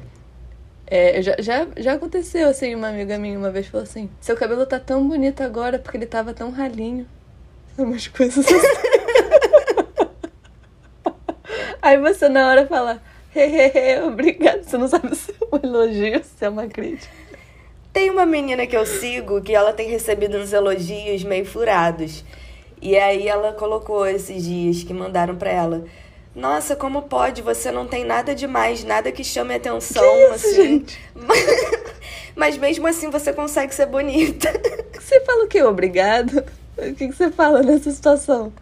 É, 0.87 1.23
já, 1.23 1.37
já, 1.39 1.67
já 1.77 1.93
aconteceu, 1.95 2.49
assim, 2.49 2.75
uma 2.75 2.89
amiga 2.89 3.17
minha 3.19 3.39
uma 3.39 3.51
vez 3.51 3.67
falou 3.67 3.85
assim, 3.85 4.11
seu 4.21 4.37
cabelo 4.37 4.67
tá 4.67 4.81
tão 4.81 5.07
bonito 5.07 5.41
agora 5.43 5.79
porque 5.79 5.97
ele 5.97 6.07
tava 6.07 6.35
tão 6.35 6.51
ralinho. 6.51 7.07
Umas 7.79 8.09
coisas 8.09 8.45
assim. 8.45 9.00
Aí 11.83 11.99
você 11.99 12.29
na 12.29 12.49
hora 12.49 12.67
fala, 12.67 13.01
hehehe, 13.35 14.03
obrigado. 14.03 14.63
Você 14.63 14.77
não 14.77 14.89
sabe 14.89 15.15
se 15.17 15.33
é 15.33 15.57
um 15.57 15.59
elogio, 15.63 16.23
se 16.25 16.45
é 16.45 16.49
uma 16.49 16.67
crítica. 16.67 17.13
Tem 17.93 18.09
uma 18.11 18.25
menina 18.25 18.67
que 18.67 18.77
eu 18.77 18.87
sigo 18.87 19.41
que 19.41 19.55
ela 19.55 19.73
tem 19.73 19.89
recebido 19.89 20.37
uns 20.37 20.53
elogios 20.53 21.25
meio 21.25 21.45
furados. 21.45 22.25
E 22.81 22.97
aí 22.97 23.27
ela 23.27 23.53
colocou 23.53 24.07
esses 24.07 24.45
dias 24.45 24.83
que 24.83 24.95
mandaram 24.95 25.37
para 25.37 25.51
ela. 25.51 25.85
Nossa, 26.35 26.77
como 26.77 27.03
pode? 27.03 27.43
Você 27.43 27.73
não 27.73 27.87
tem 27.87 28.05
nada 28.05 28.35
demais, 28.35 28.85
nada 28.85 29.11
que 29.11 29.25
chame 29.25 29.55
atenção, 29.55 30.03
que 30.03 30.25
isso, 30.25 30.33
assim. 30.33 30.55
Gente? 30.55 31.01
Mas 32.37 32.57
mesmo 32.57 32.87
assim 32.87 33.11
você 33.11 33.33
consegue 33.33 33.75
ser 33.75 33.87
bonita. 33.87 34.49
Você 34.99 35.21
fala 35.21 35.45
o 35.45 35.49
quê? 35.49 35.63
Obrigado? 35.63 36.45
O 36.79 36.95
que 36.95 37.09
você 37.09 37.31
fala 37.31 37.63
nessa 37.63 37.91
situação? 37.91 38.53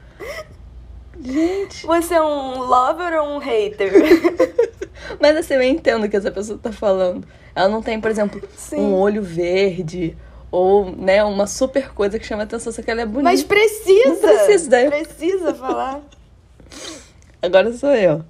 Gente. 1.21 1.87
Você 1.87 2.15
é 2.15 2.23
um 2.23 2.61
lover 2.61 3.21
ou 3.21 3.37
um 3.37 3.39
hater? 3.39 3.93
Mas 5.21 5.37
assim, 5.37 5.55
eu 5.55 5.63
entendo 5.63 6.05
o 6.05 6.09
que 6.09 6.17
essa 6.17 6.31
pessoa 6.31 6.59
tá 6.59 6.73
falando. 6.73 7.27
Ela 7.55 7.69
não 7.69 7.83
tem, 7.83 8.01
por 8.01 8.11
exemplo, 8.11 8.41
Sim. 8.57 8.77
um 8.77 8.95
olho 8.95 9.23
verde 9.23 10.17
ou, 10.51 10.91
né, 10.91 11.23
uma 11.25 11.47
super 11.47 11.93
coisa 11.93 12.19
que 12.19 12.27
chama 12.27 12.45
atenção, 12.45 12.73
só 12.73 12.81
que 12.83 12.91
ela 12.91 13.03
é 13.03 13.07
bonita. 13.07 13.25
Mas 13.25 13.43
precisa! 13.43 14.09
Não 14.09 14.17
precisa, 14.17 14.71
daí. 14.71 14.89
Precisa 14.89 15.55
falar. 15.55 16.01
Agora 17.43 17.73
sou 17.73 17.95
eu. 17.95 18.25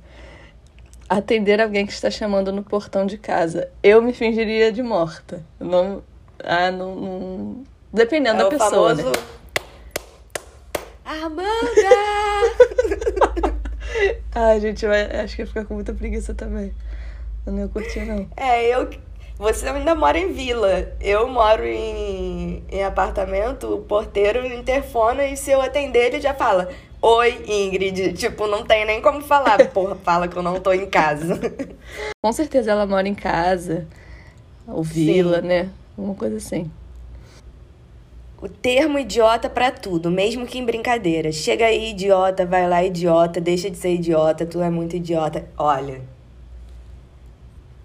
Atender 1.09 1.61
alguém 1.61 1.87
que 1.87 1.93
está 1.93 2.11
chamando 2.11 2.53
no 2.53 2.63
portão 2.63 3.07
de 3.07 3.17
casa. 3.17 3.71
Eu 3.83 4.03
me 4.03 4.13
fingiria 4.13 4.71
de 4.71 4.83
morta. 4.83 5.43
Não. 5.59 6.03
Ah, 6.43 6.71
não. 6.71 6.95
não... 6.95 7.65
Dependendo 7.93 8.41
é 8.41 8.45
da 8.45 8.51
pessoa. 8.51 8.95
Famoso... 8.95 9.11
Né? 9.11 9.39
Amanda! 11.05 12.18
Ai, 14.41 14.61
gente, 14.61 14.85
eu 14.85 14.93
acho 14.93 15.35
que 15.35 15.43
ia 15.43 15.47
ficar 15.49 15.65
com 15.65 15.75
muita 15.75 15.93
preguiça 15.93 16.33
também. 16.33 16.73
Eu 17.45 17.53
não 17.53 17.59
ia 17.63 17.67
curtir, 17.69 18.05
não. 18.05 18.25
É, 18.37 18.73
eu. 18.73 18.89
Você 19.37 19.69
ainda 19.69 19.97
mora 19.97 20.17
em 20.17 20.33
vila. 20.33 20.93
Eu 21.01 21.27
moro 21.27 21.67
em, 21.67 22.63
em 22.71 22.85
apartamento, 22.85 23.75
o 23.75 23.79
porteiro 23.83 24.47
interfona 24.47 25.25
e 25.25 25.37
se 25.37 25.51
eu 25.51 25.61
atender, 25.61 26.07
ele 26.07 26.21
já 26.21 26.35
fala: 26.35 26.69
Oi, 27.03 27.45
Ingrid. 27.49 28.13
Tipo, 28.13 28.47
não 28.47 28.65
tem 28.65 28.85
nem 28.85 29.03
como 29.03 29.23
falar. 29.23 29.59
Porra, 29.75 29.97
fala 29.97 30.29
que 30.29 30.37
eu 30.37 30.43
não 30.43 30.61
tô 30.61 30.73
em 30.73 30.87
casa. 30.87 31.41
Com 32.23 32.33
certeza 32.33 32.71
ela 32.71 32.87
mora 32.87 33.09
em 33.09 33.17
casa. 33.17 33.89
Ou 34.69 34.85
vila, 34.85 35.41
Sim. 35.43 35.49
né? 35.49 35.69
Uma 35.97 36.15
coisa 36.15 36.37
assim. 36.37 36.71
O 38.41 38.49
termo 38.49 38.99
idiota 38.99 39.51
para 39.51 39.73
tudo, 39.73 40.11
mesmo 40.11 40.47
que 40.47 40.59
em 40.59 40.65
brincadeira. 40.65 41.33
Chega 41.33 41.67
aí, 41.67 41.91
idiota, 41.91 42.47
vai 42.47 42.69
lá, 42.69 42.85
idiota, 42.85 43.41
deixa 43.41 43.69
de 43.69 43.77
ser 43.77 43.95
idiota, 43.95 44.47
tu 44.47 44.63
é 44.63 44.71
muito 44.71 44.95
idiota. 44.95 45.49
Olha. 45.57 46.01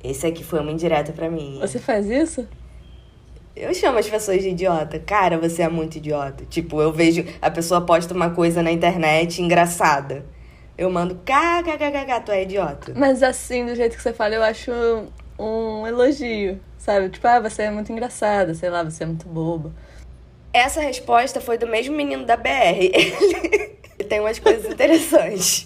Esse 0.03 0.27
aqui 0.27 0.43
foi 0.43 0.59
uma 0.59 0.71
indireta 0.71 1.11
para 1.11 1.29
mim. 1.29 1.57
Você 1.59 1.79
faz 1.79 2.07
isso? 2.07 2.47
Eu 3.55 3.73
chamo 3.73 3.97
as 3.97 4.07
pessoas 4.07 4.41
de 4.41 4.49
idiota. 4.49 4.99
Cara, 4.99 5.39
você 5.39 5.63
é 5.63 5.69
muito 5.69 5.95
idiota. 5.97 6.43
Tipo, 6.45 6.81
eu 6.81 6.91
vejo 6.91 7.25
a 7.41 7.49
pessoa 7.49 7.81
posta 7.81 8.13
uma 8.13 8.29
coisa 8.29 8.61
na 8.61 8.71
internet 8.71 9.41
engraçada. 9.41 10.25
Eu 10.77 10.89
mando 10.91 11.15
kkkk, 11.15 12.25
tu 12.25 12.31
é 12.31 12.43
idiota. 12.43 12.93
Mas 12.95 13.23
assim, 13.23 13.65
do 13.65 13.75
jeito 13.75 13.95
que 13.95 14.03
você 14.03 14.11
fala, 14.13 14.35
eu 14.35 14.43
acho 14.43 14.71
um 15.39 15.87
elogio, 15.87 16.59
sabe? 16.77 17.09
Tipo, 17.09 17.27
ah, 17.27 17.39
você 17.39 17.63
é 17.63 17.71
muito 17.71 17.91
engraçada, 17.91 18.53
sei 18.53 18.69
lá, 18.69 18.83
você 18.83 19.03
é 19.03 19.05
muito 19.05 19.27
boba. 19.27 19.71
Essa 20.53 20.81
resposta 20.81 21.41
foi 21.41 21.57
do 21.57 21.65
mesmo 21.65 21.95
menino 21.95 22.25
da 22.25 22.37
BR. 22.37 22.93
Ele 23.97 24.07
tem 24.07 24.19
umas 24.19 24.37
coisas 24.37 24.71
interessantes. 24.71 25.65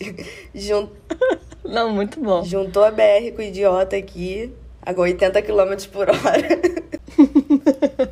Não, 1.63 1.91
muito 1.91 2.21
bom. 2.21 2.43
Juntou 2.45 2.85
a 2.85 2.91
BR 2.91 3.33
com 3.35 3.41
o 3.41 3.45
idiota 3.45 3.97
aqui, 3.97 4.53
a 4.81 4.93
80 4.93 5.41
km 5.41 5.75
por 5.91 6.09
hora. 6.09 6.47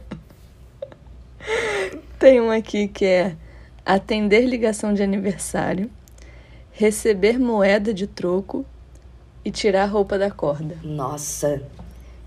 Tem 2.20 2.42
um 2.42 2.52
aqui 2.52 2.88
que 2.88 3.06
é 3.06 3.36
atender 3.86 4.46
ligação 4.46 4.94
de 4.94 5.04
aniversário, 5.04 5.90
receber 6.72 7.40
moeda 7.40 7.94
de 7.94 8.08
troco 8.08 8.66
e 9.44 9.52
tirar 9.52 9.84
a 9.84 9.86
roupa 9.88 10.18
da 10.18 10.32
corda. 10.32 10.78
Nossa, 10.84 11.62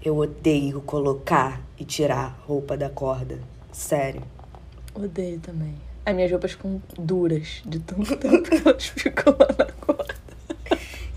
eu 0.02 0.16
odeio 0.16 0.80
colocar 0.82 1.60
e 1.78 1.84
tirar 1.84 2.38
roupa 2.46 2.76
da 2.76 2.88
corda. 2.88 3.38
Sério. 3.72 4.22
Odeio 5.04 5.38
também. 5.38 5.74
As 6.04 6.14
minhas 6.14 6.30
roupas 6.30 6.52
ficam 6.52 6.82
duras 6.98 7.62
de 7.64 7.78
tanto 7.78 8.16
tempo 8.18 8.42
que 8.42 8.68
elas 8.68 8.86
ficam 8.86 9.36
lá 9.38 9.48
na 9.58 9.66
corda. 9.66 10.14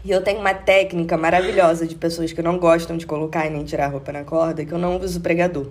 E 0.03 0.11
eu 0.11 0.21
tenho 0.23 0.39
uma 0.39 0.53
técnica 0.53 1.17
maravilhosa 1.17 1.87
de 1.87 1.95
pessoas 1.95 2.31
que 2.31 2.41
não 2.41 2.57
gostam 2.57 2.97
de 2.97 3.05
colocar 3.05 3.45
e 3.45 3.49
nem 3.49 3.63
tirar 3.63 3.85
a 3.85 3.89
roupa 3.89 4.11
na 4.11 4.23
corda, 4.23 4.65
que 4.65 4.71
eu 4.71 4.77
não 4.77 4.99
uso 4.99 5.21
pregador. 5.21 5.69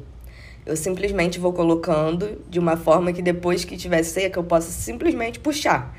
Eu 0.65 0.77
simplesmente 0.77 1.39
vou 1.39 1.53
colocando 1.53 2.41
de 2.49 2.59
uma 2.59 2.77
forma 2.77 3.13
que 3.13 3.23
depois 3.23 3.65
que 3.65 3.75
estiver 3.75 4.03
seca 4.03 4.39
eu 4.39 4.45
possa 4.45 4.71
simplesmente 4.71 5.41
puxar. 5.41 5.97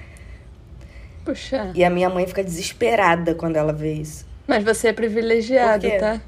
Puxar. 1.26 1.76
E 1.76 1.84
a 1.84 1.90
minha 1.90 2.10
mãe 2.10 2.26
fica 2.26 2.44
desesperada 2.44 3.36
quando 3.36 3.56
ela 3.56 3.74
vê 3.74 3.94
isso. 3.94 4.26
Mas 4.48 4.64
você 4.64 4.90
é 4.90 4.94
privilegiado, 4.94 5.88
tá? 6.00 6.22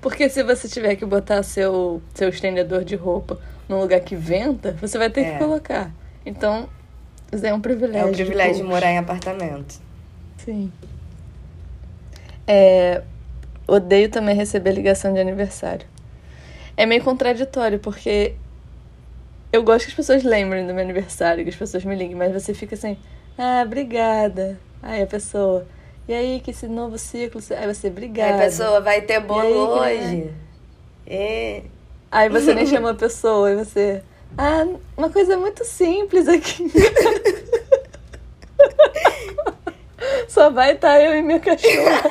Porque 0.00 0.28
se 0.28 0.42
você 0.42 0.68
tiver 0.68 0.96
que 0.96 1.04
botar 1.04 1.42
seu, 1.42 2.02
seu 2.14 2.28
estendedor 2.28 2.84
de 2.84 2.96
roupa 2.96 3.38
num 3.68 3.80
lugar 3.80 4.00
que 4.00 4.14
venta, 4.14 4.72
você 4.80 4.98
vai 4.98 5.10
ter 5.10 5.22
é. 5.22 5.32
que 5.32 5.38
colocar. 5.38 5.90
Então, 6.24 6.68
isso 7.32 7.44
é 7.46 7.52
um 7.52 7.60
privilégio. 7.60 8.08
É 8.08 8.10
um 8.10 8.12
privilégio 8.12 8.54
de, 8.54 8.62
de 8.62 8.66
morar 8.66 8.90
em 8.90 8.98
apartamento. 8.98 9.80
Sim. 10.38 10.72
É, 12.46 13.02
odeio 13.66 14.08
também 14.10 14.34
receber 14.34 14.72
ligação 14.72 15.12
de 15.12 15.20
aniversário. 15.20 15.86
É 16.76 16.84
meio 16.86 17.02
contraditório, 17.02 17.78
porque 17.78 18.34
eu 19.52 19.62
gosto 19.62 19.86
que 19.86 19.92
as 19.92 19.96
pessoas 19.96 20.24
lembrem 20.24 20.66
do 20.66 20.74
meu 20.74 20.82
aniversário, 20.82 21.44
que 21.44 21.50
as 21.50 21.56
pessoas 21.56 21.84
me 21.84 21.94
liguem, 21.94 22.16
mas 22.16 22.32
você 22.32 22.52
fica 22.52 22.74
assim, 22.74 22.96
ah, 23.38 23.62
obrigada. 23.64 24.58
Aí 24.82 25.02
a 25.02 25.06
pessoa, 25.06 25.66
e 26.06 26.12
aí, 26.12 26.40
que 26.40 26.50
esse 26.50 26.68
novo 26.68 26.98
ciclo. 26.98 27.40
Aí 27.56 27.66
você, 27.66 27.88
obrigada. 27.88 28.34
Aí 28.34 28.40
a 28.40 28.44
pessoa 28.44 28.80
vai 28.80 29.00
ter 29.00 29.20
bolo 29.20 29.80
aí, 29.80 29.98
hoje. 29.98 30.30
É. 31.06 31.62
Aí 32.14 32.28
você 32.28 32.54
nem 32.54 32.64
chama 32.70 32.92
a 32.92 32.94
pessoa, 32.94 33.50
e 33.50 33.56
você. 33.56 34.00
Ah, 34.38 34.64
uma 34.96 35.10
coisa 35.10 35.36
muito 35.36 35.64
simples 35.64 36.28
aqui. 36.28 36.70
Só 40.28 40.48
vai 40.48 40.74
estar 40.74 41.00
eu 41.00 41.16
e 41.16 41.22
minha 41.22 41.40
cachorra. 41.40 42.02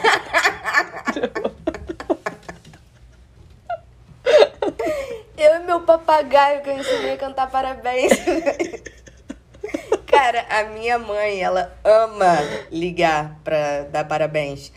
eu 5.38 5.56
e 5.56 5.60
meu 5.60 5.80
papagaio 5.82 6.62
que 6.62 6.70
eu 6.70 6.78
ensinei 6.78 7.14
a 7.14 7.18
cantar 7.18 7.50
parabéns. 7.50 8.12
Cara, 10.06 10.46
a 10.50 10.66
minha 10.66 11.00
mãe, 11.00 11.42
ela 11.42 11.74
ama 11.84 12.38
ligar 12.70 13.40
pra 13.44 13.84
dar 13.84 14.04
parabéns. 14.06 14.72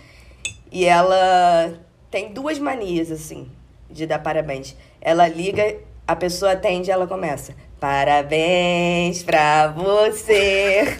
E 0.70 0.84
ela 0.84 1.74
tem 2.10 2.32
duas 2.32 2.60
manias, 2.60 3.10
assim, 3.10 3.50
de 3.90 4.06
dar 4.06 4.20
parabéns. 4.20 4.76
Ela 5.00 5.28
liga, 5.28 5.76
a 6.06 6.16
pessoa 6.16 6.52
atende 6.52 6.90
ela 6.90 7.06
começa. 7.06 7.54
Parabéns 7.78 9.22
pra 9.22 9.68
você 9.68 10.98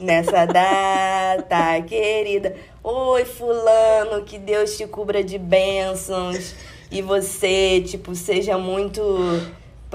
nessa 0.00 0.46
data 0.46 1.80
querida. 1.86 2.54
Oi, 2.82 3.24
fulano, 3.24 4.24
que 4.24 4.38
Deus 4.38 4.76
te 4.76 4.86
cubra 4.86 5.22
de 5.22 5.38
bênçãos 5.38 6.54
e 6.90 7.02
você, 7.02 7.82
tipo, 7.86 8.14
seja 8.14 8.56
muito 8.56 9.02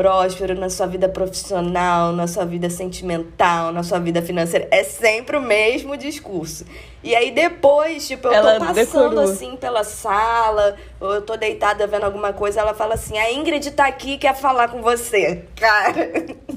próspero 0.02 0.56
na 0.56 0.68
sua 0.68 0.88
vida 0.88 1.08
profissional, 1.08 2.12
na 2.12 2.26
sua 2.26 2.44
vida 2.44 2.72
sentimental, 2.72 3.72
na 3.72 3.84
sua 3.84 4.00
vida 4.00 4.20
financeira. 4.20 4.68
É 4.72 4.84
sempre 4.84 5.38
o 5.38 5.42
mesmo 5.42 5.96
discurso. 5.96 6.66
E 7.04 7.16
aí 7.16 7.30
depois, 7.30 8.08
tipo, 8.08 8.28
eu 8.28 8.34
ela 8.34 8.54
tô 8.54 8.66
passando 8.66 8.74
decorou. 8.74 9.20
assim 9.20 9.56
pela 9.56 9.84
sala, 9.84 10.76
ou 11.00 11.14
eu 11.14 11.22
tô 11.22 11.38
deitada 11.38 11.86
vendo 11.86 12.04
alguma 12.06 12.34
coisa, 12.34 12.62
ela 12.62 12.74
fala 12.74 12.96
assim: 12.96 13.16
"A 13.20 13.32
Ingrid 13.32 13.70
tá 13.72 13.86
aqui, 13.86 14.18
quer 14.18 14.36
falar 14.36 14.70
com 14.70 14.82
você". 14.82 15.44
Cara. 15.56 16.10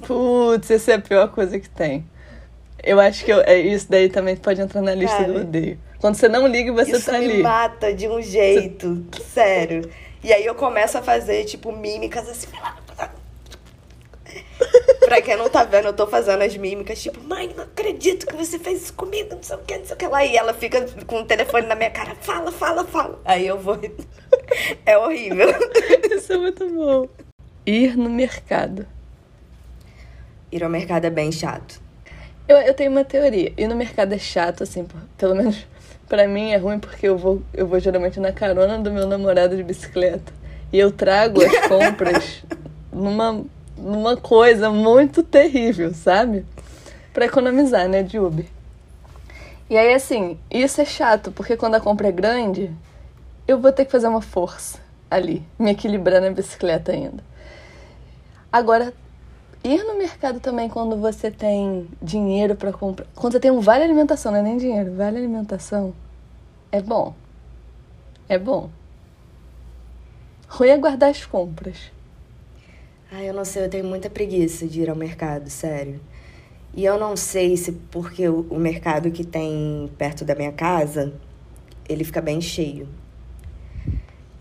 Putz, 0.06 0.70
essa 0.70 0.92
é 0.92 0.94
a 0.94 1.00
pior 1.00 1.28
coisa 1.28 1.60
que 1.60 1.68
tem. 1.68 2.06
Eu 2.82 2.98
acho 2.98 3.24
que 3.26 3.30
eu, 3.30 3.40
é, 3.40 3.58
isso 3.58 3.86
daí 3.90 4.08
também 4.08 4.36
pode 4.36 4.60
entrar 4.60 4.80
na 4.80 4.94
lista 4.94 5.18
Cara, 5.18 5.32
do 5.32 5.40
odeio. 5.40 5.78
Quando 5.98 6.14
você 6.14 6.28
não 6.28 6.46
liga, 6.46 6.72
você 6.72 6.96
isso 6.96 7.10
tá 7.10 7.16
ali. 7.16 7.38
Me 7.38 7.42
mata 7.42 7.92
de 7.92 8.08
um 8.08 8.20
jeito, 8.22 9.04
sério. 9.32 9.90
E 10.22 10.32
aí 10.32 10.46
eu 10.46 10.54
começo 10.54 10.96
a 10.96 11.02
fazer, 11.02 11.44
tipo, 11.44 11.70
mímicas 11.72 12.26
assim. 12.28 12.46
Pra 15.00 15.20
quem 15.20 15.37
não 15.37 15.49
tá 15.49 15.64
vendo, 15.64 15.87
eu 15.87 15.92
tô 15.92 16.06
fazendo 16.06 16.42
as 16.42 16.56
mímicas, 16.56 17.02
tipo, 17.02 17.20
mãe, 17.23 17.52
não 17.56 17.64
acredito 17.64 18.26
que 18.26 18.37
você 18.37 18.58
fez 18.58 18.82
isso 18.82 18.94
comigo, 18.94 19.34
não 19.34 19.42
sei 19.42 19.56
o 19.56 19.61
que, 19.61 19.78
não 19.78 19.84
sei 19.84 19.94
o 19.94 19.99
que 19.99 20.06
lá. 20.06 20.25
E 20.25 20.37
ela 20.37 20.54
fica 20.54 20.84
com 21.06 21.20
o 21.20 21.25
telefone 21.25 21.66
na 21.66 21.75
minha 21.75 21.90
cara, 21.90 22.14
fala, 22.14 22.50
fala, 22.50 22.84
fala. 22.84 23.20
Aí 23.25 23.46
eu 23.46 23.58
vou. 23.58 23.78
é 24.87 24.99
horrível. 24.99 25.49
Isso 26.11 26.32
é 26.32 26.38
muito 26.38 26.68
bom. 26.68 27.08
Ir 27.66 27.96
no 27.96 28.11
mercado. 28.11 28.87
Ir 30.52 30.62
ao 30.62 30.70
mercado 30.70 31.06
é 31.06 31.11
bem 31.11 31.32
chato. 31.32 31.82
Eu, 32.46 32.58
eu 32.58 32.75
tenho 32.75 32.90
uma 32.90 33.04
teoria. 33.04 33.52
Ir 33.56 33.66
no 33.66 33.75
mercado 33.75 34.12
é 34.12 34.18
chato, 34.18 34.62
assim, 34.62 34.87
pelo 35.16 35.34
menos 35.34 35.66
para 36.08 36.28
mim 36.28 36.50
é 36.50 36.56
ruim 36.56 36.78
porque 36.78 37.08
eu 37.08 37.16
vou, 37.16 37.42
eu 37.52 37.66
vou 37.66 37.80
geralmente 37.80 38.20
na 38.20 38.32
carona 38.32 38.78
do 38.78 38.92
meu 38.92 39.06
namorado 39.06 39.56
de 39.56 39.62
bicicleta. 39.62 40.32
E 40.73 40.78
eu 40.78 40.92
trago 40.92 41.42
as 41.42 41.66
compras 41.66 42.44
numa, 42.92 43.44
numa 43.76 44.16
coisa 44.16 44.70
muito 44.70 45.22
terrível, 45.22 45.92
sabe? 45.94 46.44
Para 47.12 47.26
economizar, 47.26 47.88
né, 47.88 48.02
de 48.02 48.18
Uber. 48.18 48.46
E 49.68 49.76
aí, 49.76 49.94
assim, 49.94 50.38
isso 50.50 50.80
é 50.80 50.84
chato, 50.84 51.32
porque 51.32 51.56
quando 51.56 51.74
a 51.74 51.80
compra 51.80 52.08
é 52.08 52.12
grande, 52.12 52.70
eu 53.48 53.58
vou 53.58 53.72
ter 53.72 53.84
que 53.84 53.92
fazer 53.92 54.08
uma 54.08 54.20
força 54.20 54.78
ali, 55.10 55.42
me 55.58 55.70
equilibrar 55.70 56.20
na 56.20 56.30
bicicleta 56.30 56.92
ainda. 56.92 57.22
Agora, 58.52 58.92
ir 59.62 59.82
no 59.84 59.96
mercado 59.96 60.40
também 60.40 60.68
quando 60.68 60.96
você 60.96 61.30
tem 61.30 61.88
dinheiro 62.00 62.54
para 62.54 62.72
comprar. 62.72 63.06
Quando 63.14 63.32
você 63.32 63.40
tem 63.40 63.50
um 63.50 63.60
vale 63.60 63.84
alimentação, 63.84 64.32
não 64.32 64.38
é 64.38 64.42
nem 64.42 64.58
dinheiro, 64.58 64.94
vale 64.94 65.18
alimentação. 65.18 65.94
É 66.70 66.80
bom. 66.80 67.14
É 68.28 68.38
bom. 68.38 68.70
Ruim 70.48 70.68
é 70.68 70.76
guardar 70.76 71.10
as 71.10 71.24
compras. 71.24 71.93
Ai, 73.16 73.28
eu 73.28 73.33
não 73.33 73.44
sei, 73.44 73.64
eu 73.64 73.71
tenho 73.71 73.85
muita 73.85 74.11
preguiça 74.11 74.66
de 74.66 74.80
ir 74.80 74.90
ao 74.90 74.97
mercado, 74.97 75.49
sério. 75.49 76.00
E 76.75 76.85
eu 76.85 76.99
não 76.99 77.16
sei 77.16 77.56
se 77.56 77.71
porque 77.71 78.28
o, 78.28 78.40
o 78.50 78.59
mercado 78.59 79.09
que 79.12 79.23
tem 79.23 79.88
perto 79.97 80.25
da 80.25 80.35
minha 80.35 80.50
casa, 80.50 81.12
ele 81.88 82.02
fica 82.02 82.21
bem 82.21 82.40
cheio. 82.40 82.88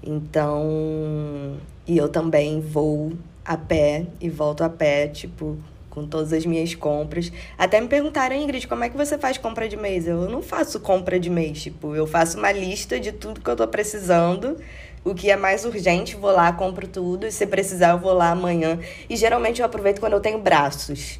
Então, 0.01 1.56
e 1.86 1.96
eu 1.96 2.10
também 2.10 2.62
vou 2.62 3.13
a 3.46 3.56
pé 3.56 4.08
e 4.20 4.27
volto 4.27 4.63
a 4.63 4.70
pé, 4.70 5.08
tipo, 5.08 5.56
com 5.92 6.08
todas 6.08 6.34
as 6.34 6.44
minhas 6.44 6.74
compras. 6.74 7.32
Até 7.55 7.79
me 7.79 7.88
perguntaram, 7.88 8.36
Ingrid, 8.36 8.68
como 8.68 8.83
é 8.83 8.90
que 8.90 8.98
você 8.98 9.20
faz 9.20 9.38
compra 9.38 9.70
de 9.70 9.77
mês? 9.77 10.07
Eu 10.07 10.27
não 10.27 10.42
faço 10.42 10.79
compra 10.79 11.20
de 11.20 11.29
mês, 11.29 11.62
tipo, 11.62 11.96
eu 11.96 12.07
faço 12.07 12.40
uma 12.40 12.51
lista 12.51 13.00
de 13.00 13.12
tudo 13.12 13.40
que 13.40 13.50
eu 13.51 13.55
tô 13.55 13.68
precisando. 13.68 14.57
O 15.03 15.13
que 15.13 15.29
é 15.29 15.35
mais 15.35 15.66
urgente, 15.66 16.16
vou 16.16 16.31
lá, 16.31 16.51
compro 16.53 16.87
tudo. 16.87 17.27
E 17.27 17.31
se 17.31 17.46
precisar, 17.46 17.92
eu 17.92 18.00
vou 18.00 18.13
lá 18.13 18.29
amanhã. 18.31 18.79
E 19.09 19.16
geralmente 19.16 19.59
eu 19.59 19.66
aproveito 19.66 20.00
quando 20.00 20.13
eu 20.13 20.22
tenho 20.22 20.39
braços. 20.39 21.20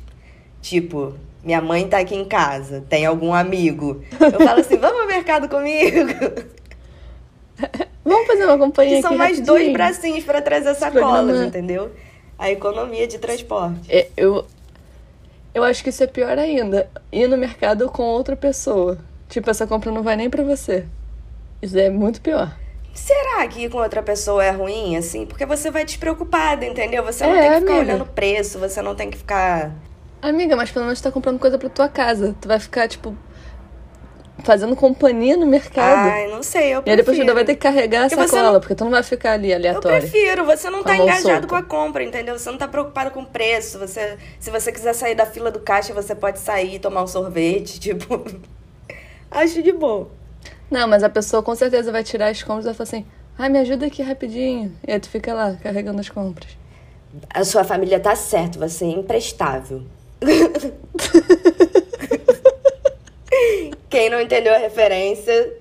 Tipo, 0.62 1.14
minha 1.44 1.62
mãe 1.62 1.88
tá 1.88 1.98
aqui 2.00 2.16
em 2.16 2.24
casa, 2.24 2.86
tem 2.88 3.06
algum 3.06 3.34
amigo. 3.34 4.02
Eu 4.20 4.40
falo 4.40 4.62
assim, 4.62 4.78
vamos 4.80 5.02
ao 5.02 5.08
mercado 5.08 5.50
comigo? 5.50 6.14
Vamos 8.06 8.28
fazer 8.28 8.46
uma 8.46 8.58
companhia 8.58 8.98
que 8.98 9.02
são 9.02 9.16
mais 9.16 9.38
rapidinho. 9.38 9.46
dois 9.46 9.72
bracinhos 9.72 10.24
para 10.26 10.42
trazer 10.42 10.76
sacolas, 10.76 11.40
entendeu? 11.46 11.92
A 12.38 12.52
economia 12.52 13.08
de 13.08 13.18
transporte. 13.18 13.80
É, 13.88 14.10
eu, 14.18 14.46
eu 15.54 15.64
acho 15.64 15.82
que 15.82 15.90
isso 15.90 16.04
é 16.04 16.08
pior 16.08 16.38
ainda. 16.38 16.90
Ir 17.12 17.28
no 17.28 17.38
mercado 17.38 17.88
com 17.90 18.04
outra 18.04 18.36
pessoa. 18.36 18.98
Tipo, 19.30 19.50
essa 19.50 19.66
compra 19.66 19.92
não 19.92 20.04
vai 20.04 20.18
nem 20.18 20.30
para 20.30 20.44
você. 20.44 20.86
Isso 21.62 21.78
é 21.78 21.90
muito 21.90 22.20
pior. 22.20 22.54
Será 22.94 23.48
que 23.48 23.64
ir 23.64 23.70
com 23.70 23.80
outra 23.80 24.04
pessoa 24.04 24.44
é 24.44 24.52
ruim, 24.52 24.96
assim? 24.96 25.26
Porque 25.26 25.46
você 25.46 25.72
vai 25.72 25.84
despreocupada, 25.84 26.64
entendeu? 26.66 27.04
Você 27.04 27.26
não 27.26 27.34
é, 27.34 27.42
tem 27.42 27.50
que 27.50 27.60
ficar 27.62 27.74
amiga. 27.74 27.92
olhando 27.92 28.06
preço, 28.06 28.60
você 28.60 28.82
não 28.82 28.94
tem 28.94 29.10
que 29.10 29.18
ficar. 29.18 29.72
Amiga, 30.22 30.56
mas 30.56 30.72
pelo 30.72 30.86
menos 30.86 31.00
você 31.00 31.04
tá 31.04 31.12
comprando 31.12 31.40
coisa 31.40 31.58
pra 31.58 31.70
tua 31.70 31.90
casa. 31.90 32.36
Tu 32.40 32.48
vai 32.48 32.60
ficar, 32.60 32.88
tipo, 32.88 33.18
fazendo 34.44 34.76
companhia 34.76 35.36
no 35.36 35.48
mercado. 35.48 36.10
Ai, 36.10 36.28
não 36.28 36.44
sei, 36.44 36.76
eu 36.76 36.84
prefiro. 36.84 36.88
E 36.88 36.92
aí 36.92 36.98
depois 36.98 37.18
tu 37.18 37.34
vai 37.34 37.44
ter 37.44 37.56
que 37.56 37.62
carregar 37.62 38.06
a 38.06 38.10
sacola, 38.10 38.54
não... 38.54 38.60
porque 38.60 38.76
tu 38.76 38.84
não 38.84 38.92
vai 38.92 39.04
ficar 39.04 39.34
ali 39.34 39.52
aleatório. 39.52 39.98
Eu 39.98 40.02
prefiro, 40.02 40.46
você 40.46 40.70
não 40.70 40.84
tá 40.84 40.96
engajado 40.96 41.22
solta. 41.22 41.48
com 41.48 41.56
a 41.56 41.64
compra, 41.64 42.04
entendeu? 42.04 42.38
Você 42.38 42.52
não 42.52 42.58
tá 42.60 42.68
preocupado 42.68 43.10
com 43.10 43.22
o 43.22 43.26
preço. 43.26 43.80
Você, 43.80 44.18
se 44.40 44.52
você 44.52 44.72
quiser 44.72 44.94
sair 44.94 45.16
da 45.16 45.26
fila 45.26 45.50
do 45.50 45.60
caixa, 45.60 45.94
você 45.94 46.14
pode 46.14 46.40
sair, 46.40 46.78
tomar 46.80 47.02
um 47.02 47.08
sorvete, 47.08 47.80
tipo. 47.82 48.24
Acho 49.32 49.64
de 49.64 49.72
boa. 49.72 50.10
Não, 50.74 50.88
mas 50.88 51.04
a 51.04 51.10
pessoa 51.10 51.44
com 51.44 51.54
certeza 51.54 51.92
vai 51.92 52.04
tirar 52.04 52.30
as 52.30 52.42
compras 52.42 52.66
e 52.66 52.70
vai 52.70 52.74
falar 52.74 52.88
assim: 52.88 53.06
ai, 53.38 53.48
me 53.48 53.60
ajuda 53.60 53.86
aqui 53.86 54.02
rapidinho. 54.02 54.76
E 54.88 54.92
aí 54.92 55.00
tu 55.00 55.08
fica 55.08 55.32
lá, 55.32 55.56
carregando 55.62 56.00
as 56.00 56.10
compras. 56.10 56.58
A 57.30 57.46
sua 57.46 57.64
família 57.64 58.00
tá 58.00 58.16
certo, 58.16 58.58
você 58.58 58.86
é 58.86 58.88
imprestável. 58.88 59.84
Quem 63.88 64.10
não 64.10 64.20
entendeu 64.20 64.52
a 64.52 64.58
referência, 64.58 65.54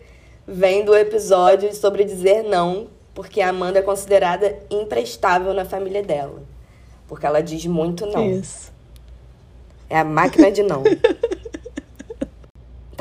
vem 0.48 0.82
do 0.82 0.96
episódio 0.96 1.74
sobre 1.74 2.04
dizer 2.04 2.44
não, 2.44 2.88
porque 3.12 3.42
a 3.42 3.50
Amanda 3.50 3.80
é 3.80 3.82
considerada 3.82 4.60
imprestável 4.70 5.52
na 5.52 5.66
família 5.66 6.02
dela. 6.02 6.42
Porque 7.06 7.26
ela 7.26 7.42
diz 7.42 7.66
muito 7.66 8.06
não. 8.06 8.30
Isso. 8.30 8.72
É 9.90 9.98
a 9.98 10.04
máquina 10.04 10.50
de 10.50 10.62
não. 10.62 10.82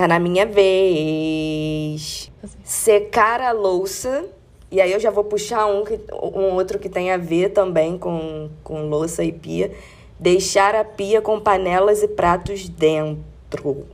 tá 0.02 0.08
na 0.08 0.20
minha 0.20 0.46
vez. 0.46 2.32
Secar 2.64 3.42
a 3.42 3.52
louça. 3.52 4.26
E 4.72 4.80
aí 4.80 4.92
eu 4.92 5.00
já 5.00 5.12
vou 5.12 5.24
puxar 5.24 5.68
um, 5.68 5.84
que, 5.84 6.00
um 6.12 6.56
outro 6.56 6.80
que 6.80 6.90
tem 6.90 7.12
a 7.12 7.18
ver 7.18 7.50
também 7.50 7.98
com, 7.98 8.50
com 8.64 8.88
louça 8.88 9.24
e 9.24 9.32
pia. 9.32 9.72
Deixar 10.20 10.76
a 10.76 10.84
pia 10.84 11.22
com 11.22 11.40
panelas 11.40 12.02
e 12.02 12.08
pratos 12.08 12.70
dentro 12.70 13.86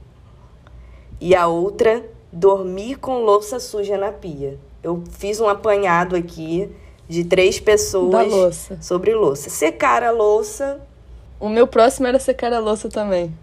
e 1.20 1.36
a 1.36 1.48
outra 1.48 2.04
dormir 2.32 2.98
com 2.98 3.24
louça 3.24 3.60
suja 3.60 3.98
na 3.98 4.12
pia. 4.12 4.60
Eu 4.84 5.04
fiz 5.12 5.39
um 5.39 5.48
apanhado 5.48 6.15
aqui 6.15 6.70
de 7.08 7.24
três 7.24 7.60
pessoas 7.60 8.30
louça. 8.30 8.78
sobre 8.82 9.13
louça. 9.13 9.50
Secar 9.50 10.04
a 10.04 10.12
louça. 10.12 10.80
O 11.39 11.50
meu 11.50 11.67
próximo 11.67 12.08
era 12.08 12.20
secar 12.20 12.54
a 12.54 12.60
louça 12.60 12.89
também. 12.89 13.34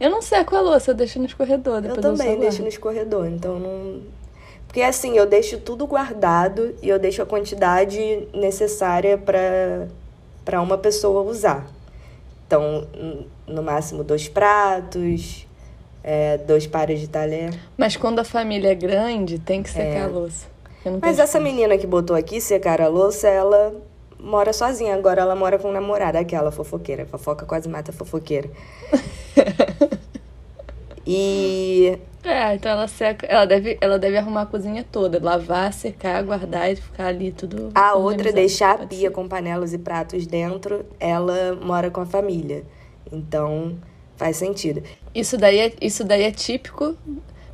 Eu 0.00 0.10
não 0.10 0.22
seco 0.22 0.54
a 0.54 0.60
louça, 0.60 0.92
eu 0.92 0.94
deixo 0.94 1.18
no 1.18 1.26
escorredor. 1.26 1.80
Depois 1.80 1.96
eu 1.96 2.02
também 2.02 2.38
deixo 2.38 2.62
no 2.62 2.68
escorredor, 2.68 3.26
então 3.26 3.58
não. 3.58 4.00
Porque 4.66 4.82
assim, 4.82 5.16
eu 5.16 5.26
deixo 5.26 5.58
tudo 5.58 5.86
guardado 5.86 6.74
e 6.82 6.88
eu 6.88 6.98
deixo 6.98 7.22
a 7.22 7.26
quantidade 7.26 8.28
necessária 8.32 9.18
para 9.18 10.60
uma 10.62 10.78
pessoa 10.78 11.22
usar. 11.22 11.66
Então, 12.46 12.86
no 13.46 13.62
máximo 13.62 14.04
dois 14.04 14.28
pratos, 14.28 15.46
é, 16.04 16.38
dois 16.38 16.66
pares 16.66 17.00
de 17.00 17.08
talher. 17.08 17.58
Mas 17.76 17.96
quando 17.96 18.20
a 18.20 18.24
família 18.24 18.70
é 18.70 18.74
grande, 18.74 19.38
tem 19.38 19.62
que 19.62 19.70
secar 19.70 19.84
é. 19.84 20.02
a 20.02 20.06
louça. 20.06 20.46
Mas 21.02 21.18
essa 21.18 21.40
menina 21.40 21.76
que 21.76 21.86
botou 21.86 22.16
aqui, 22.16 22.40
secar 22.40 22.80
a 22.80 22.88
louça, 22.88 23.28
ela 23.28 23.74
mora 24.18 24.52
sozinha. 24.52 24.94
Agora 24.94 25.20
ela 25.20 25.34
mora 25.34 25.58
com 25.58 25.68
um 25.68 25.72
namorado, 25.72 26.16
aquela 26.18 26.50
fofoqueira. 26.50 27.04
Fofoca 27.06 27.44
quase 27.44 27.68
mata 27.68 27.92
fofoqueira. 27.92 28.48
e. 31.06 31.98
É, 32.24 32.54
então 32.54 32.70
ela 32.72 32.88
seca. 32.88 33.26
Ela 33.26 33.46
deve, 33.46 33.78
ela 33.80 33.98
deve 33.98 34.16
arrumar 34.16 34.42
a 34.42 34.46
cozinha 34.46 34.84
toda. 34.90 35.18
Lavar, 35.22 35.72
secar, 35.72 36.22
guardar 36.22 36.70
e 36.70 36.76
ficar 36.76 37.06
ali 37.06 37.32
tudo. 37.32 37.70
A 37.74 37.94
outra, 37.94 38.32
deixar 38.32 38.82
a 38.82 38.86
pia 38.86 39.08
ser. 39.08 39.10
com 39.10 39.26
panelas 39.26 39.72
e 39.72 39.78
pratos 39.78 40.26
dentro, 40.26 40.84
ela 41.00 41.54
mora 41.54 41.90
com 41.90 42.00
a 42.00 42.06
família. 42.06 42.64
Então 43.10 43.76
Faz 44.18 44.36
sentido. 44.36 44.82
Isso 45.14 45.38
daí 45.38 45.60
é, 45.60 45.72
isso 45.80 46.02
daí 46.02 46.24
é 46.24 46.32
típico. 46.32 46.96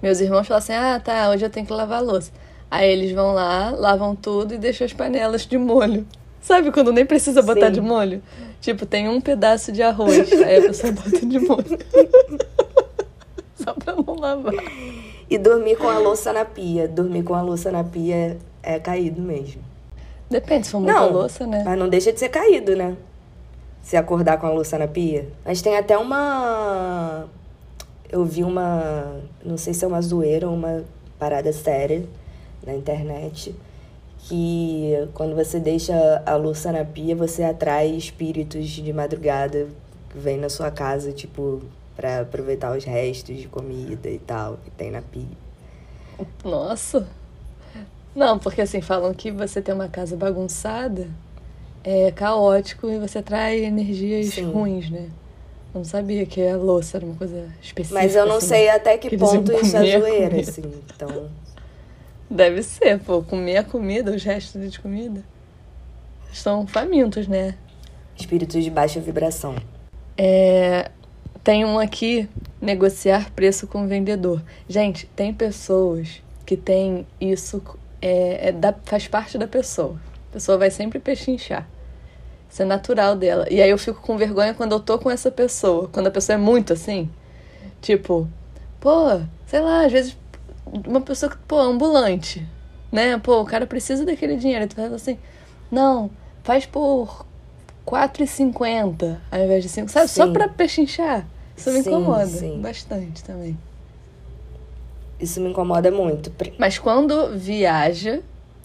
Meus 0.03 0.19
irmãos 0.19 0.47
falam 0.47 0.59
assim: 0.59 0.73
ah, 0.73 0.99
tá, 0.99 1.31
hoje 1.31 1.45
eu 1.45 1.51
tenho 1.51 1.67
que 1.67 1.73
lavar 1.73 1.99
a 1.99 2.01
louça. 2.01 2.33
Aí 2.71 2.91
eles 2.91 3.13
vão 3.13 3.35
lá, 3.35 3.71
lavam 3.71 4.17
tudo 4.17 4.55
e 4.55 4.59
deixam 4.59 4.87
as 4.87 4.93
panelas 4.95 5.47
de 5.47 5.59
molho. 5.59 6.07
Sabe 6.41 6.73
quando 6.73 6.91
nem 6.91 7.05
precisa 7.05 7.43
botar 7.43 7.67
Sim. 7.67 7.73
de 7.73 7.81
molho? 7.83 8.23
Tipo, 8.65 8.87
tem 8.87 9.11
um 9.11 9.21
pedaço 9.21 9.71
de 9.71 9.83
arroz, 9.83 10.33
aí 10.43 10.57
a 10.57 10.63
pessoa 10.63 10.91
bota 10.91 11.27
de 11.27 11.39
molho. 11.39 11.79
Só 13.63 13.75
pra 13.75 13.95
não 13.95 14.15
lavar. 14.15 14.55
E 15.29 15.37
dormir 15.37 15.77
com 15.77 15.87
a 15.87 15.99
louça 15.99 16.33
na 16.33 16.47
pia. 16.47 16.89
Dormir 16.89 17.25
com 17.25 17.35
a 17.35 17.43
louça 17.43 17.71
na 17.71 17.85
pia 17.85 18.39
é 18.63 18.81
caído 18.81 19.21
mesmo. 19.21 19.63
Depende, 20.31 20.65
se 20.65 20.73
for 20.73 20.81
muita 20.81 20.99
não, 20.99 21.13
louça, 21.13 21.47
né? 21.47 21.63
Mas 21.63 21.79
não 21.79 21.91
deixa 21.91 22.11
de 22.11 22.19
ser 22.19 22.31
caído, 22.31 22.75
né? 22.75 22.97
Se 23.83 23.99
acordar 23.99 24.39
com 24.39 24.47
a 24.47 24.51
louça 24.51 24.79
na 24.79 24.89
pia. 24.89 25.29
Mas 25.45 25.61
tem 25.61 25.77
até 25.77 25.99
uma. 25.99 27.27
Eu 28.11 28.25
vi 28.25 28.43
uma. 28.43 29.21
Não 29.45 29.59
sei 29.59 29.75
se 29.75 29.85
é 29.85 29.89
uma 29.89 30.01
zoeira 30.01 30.49
ou 30.49 30.55
uma 30.55 30.85
parada 31.19 31.53
séria 31.53 32.03
na 32.67 32.75
internet. 32.75 33.55
Que 34.29 35.09
quando 35.13 35.35
você 35.35 35.61
deixa 35.61 36.23
a 36.25 36.35
louça 36.37 36.73
na 36.73 36.85
pia, 36.85 37.15
você 37.15 37.43
atrai 37.43 37.89
espíritos 37.91 38.69
de 38.69 38.93
madrugada 38.93 39.69
que 40.11 40.19
vêm 40.19 40.39
na 40.39 40.49
sua 40.49 40.71
casa, 40.71 41.13
tipo, 41.13 41.63
para 41.95 42.21
aproveitar 42.21 42.77
os 42.77 42.85
restos 42.85 43.37
de 43.37 43.49
comida 43.49 44.09
e 44.09 44.19
tal 44.19 44.59
que 44.65 44.71
tem 44.71 44.91
na 44.91 45.03
pia. 45.03 45.27
Nossa! 46.43 47.07
Não, 48.15 48.39
porque 48.39 48.63
assim, 48.63 48.81
falam 48.81 49.13
que 49.13 49.31
você 49.31 49.61
tem 49.61 49.75
uma 49.75 49.89
casa 49.89 50.17
bagunçada 50.17 51.09
é 51.85 52.11
caótico 52.11 52.89
e 52.89 52.99
você 52.99 53.19
atrai 53.19 53.63
energias 53.63 54.35
Sim. 54.35 54.51
ruins, 54.51 54.89
né? 54.89 55.11
Eu 55.75 55.79
não 55.81 55.85
sabia 55.85 56.25
que 56.25 56.41
a 56.41 56.57
louça 56.57 56.97
era 56.97 57.05
uma 57.05 57.15
coisa 57.15 57.47
específica. 57.61 58.01
Mas 58.01 58.17
eu 58.17 58.25
não 58.25 58.37
assim, 58.37 58.47
sei 58.47 58.71
até 58.71 58.97
que, 58.97 59.11
que 59.11 59.19
ponto 59.19 59.53
isso 59.53 59.77
é 59.77 59.99
zoeira, 59.99 60.41
assim, 60.41 60.63
então. 60.95 61.29
Deve 62.35 62.65
ser, 62.65 62.99
pô, 62.99 63.23
comer 63.23 63.59
a 63.59 63.63
comida, 63.63 64.11
os 64.11 64.25
restos 64.25 64.73
de 64.73 64.81
comida. 64.81 65.23
Estão 66.33 66.67
famintos, 66.67 67.29
né? 67.29 67.55
Espíritos 68.17 68.65
de 68.65 68.69
baixa 68.73 68.99
vibração. 68.99 69.55
É, 70.19 70.91
tem 71.45 71.65
um 71.65 71.79
aqui, 71.79 72.29
negociar 72.61 73.31
preço 73.31 73.69
com 73.69 73.85
o 73.85 73.87
vendedor. 73.87 74.43
Gente, 74.69 75.07
tem 75.15 75.33
pessoas 75.33 76.21
que 76.45 76.57
têm 76.57 77.07
isso 77.21 77.63
é, 78.03 78.49
é 78.49 78.53
da, 78.53 78.75
faz 78.85 79.07
parte 79.07 79.39
da 79.39 79.47
pessoa. 79.47 79.97
A 80.31 80.33
pessoa 80.33 80.59
vai 80.59 80.73
sempre 80.73 80.99
pechinchar. 80.99 81.69
Isso 82.51 82.63
é 82.63 82.65
natural 82.65 83.15
dela. 83.15 83.47
E 83.49 83.63
aí 83.63 83.71
eu 83.71 83.79
fico 83.79 84.03
com 84.03 84.17
vergonha 84.17 84.55
quando 84.55 84.73
eu 84.73 84.81
tô 84.81 84.99
com 84.99 85.09
essa 85.09 85.31
pessoa. 85.31 85.89
Quando 85.93 86.09
a 86.09 86.11
pessoa 86.11 86.35
é 86.35 86.39
muito 86.39 86.73
assim. 86.73 87.09
Tipo, 87.81 88.29
pô, 88.81 89.21
sei 89.47 89.61
lá, 89.61 89.87
às 89.87 89.93
vezes 89.93 90.17
uma 90.87 91.01
pessoa 91.01 91.31
que, 91.31 91.39
pô, 91.39 91.59
ambulante, 91.59 92.47
né? 92.91 93.19
Pô, 93.19 93.41
o 93.41 93.45
cara 93.45 93.67
precisa 93.67 94.05
daquele 94.05 94.37
dinheiro. 94.37 94.67
Tu 94.67 94.77
fala 94.77 94.97
assim, 94.97 95.19
não, 95.71 96.11
faz 96.43 96.67
por 96.67 97.25
4,50 97.87 99.19
ao 99.31 99.41
invés 99.41 99.63
de 99.63 99.69
5, 99.69 99.89
sabe? 99.89 100.09
Sim. 100.09 100.15
Só 100.15 100.33
pra 100.33 100.49
pechinchar. 100.49 101.27
Isso 101.57 101.71
me 101.71 101.83
sim, 101.83 101.91
incomoda 101.91 102.27
sim. 102.27 102.61
bastante 102.61 103.23
também. 103.23 103.57
Isso 105.21 105.41
me 105.41 105.51
incomoda 105.51 105.91
muito. 105.91 106.33
Mas 106.59 106.79
quando 106.79 107.37
viaja, 107.37 108.21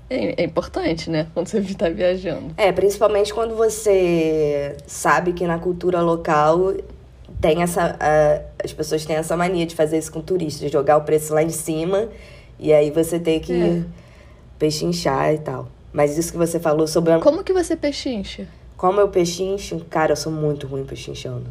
é, 0.10 0.42
é 0.42 0.46
importante, 0.46 1.10
né? 1.10 1.28
Quando 1.34 1.48
você 1.48 1.60
está 1.60 1.90
viajando. 1.90 2.54
É, 2.58 2.72
principalmente 2.72 3.32
quando 3.34 3.56
você 3.56 4.76
sabe 4.88 5.34
que 5.34 5.46
na 5.46 5.60
cultura 5.60 6.02
local 6.02 6.74
tem 7.40 7.62
essa. 7.62 7.96
As 8.64 8.74
pessoas 8.74 9.06
têm 9.06 9.16
essa 9.16 9.36
mania 9.38 9.66
de 9.66 9.76
fazer 9.76 9.98
isso 9.98 10.12
com 10.12 10.22
turistas, 10.22 10.72
jogar 10.72 10.98
o 10.98 11.02
preço 11.02 11.34
lá 11.34 11.42
em 11.42 11.50
cima 11.50 12.10
e 12.60 12.74
aí 12.74 12.92
você 12.92 13.20
tem 13.20 13.40
que 13.40 13.54
é. 13.54 13.84
pechinchar 14.58 15.34
e 15.34 15.40
tal. 15.40 15.70
Mas 15.94 16.18
isso 16.18 16.32
que 16.32 16.38
você 16.38 16.60
falou 16.60 16.88
sobre. 16.88 17.14
A... 17.14 17.20
Como 17.20 17.44
que 17.44 17.54
você 17.54 17.76
pechincha? 17.76 18.48
Como 18.78 19.00
eu 19.00 19.10
pechincho? 19.10 19.84
Cara, 19.90 20.12
eu 20.12 20.16
sou 20.16 20.32
muito 20.32 20.68
ruim 20.68 20.86
pechinchando. 20.86 21.48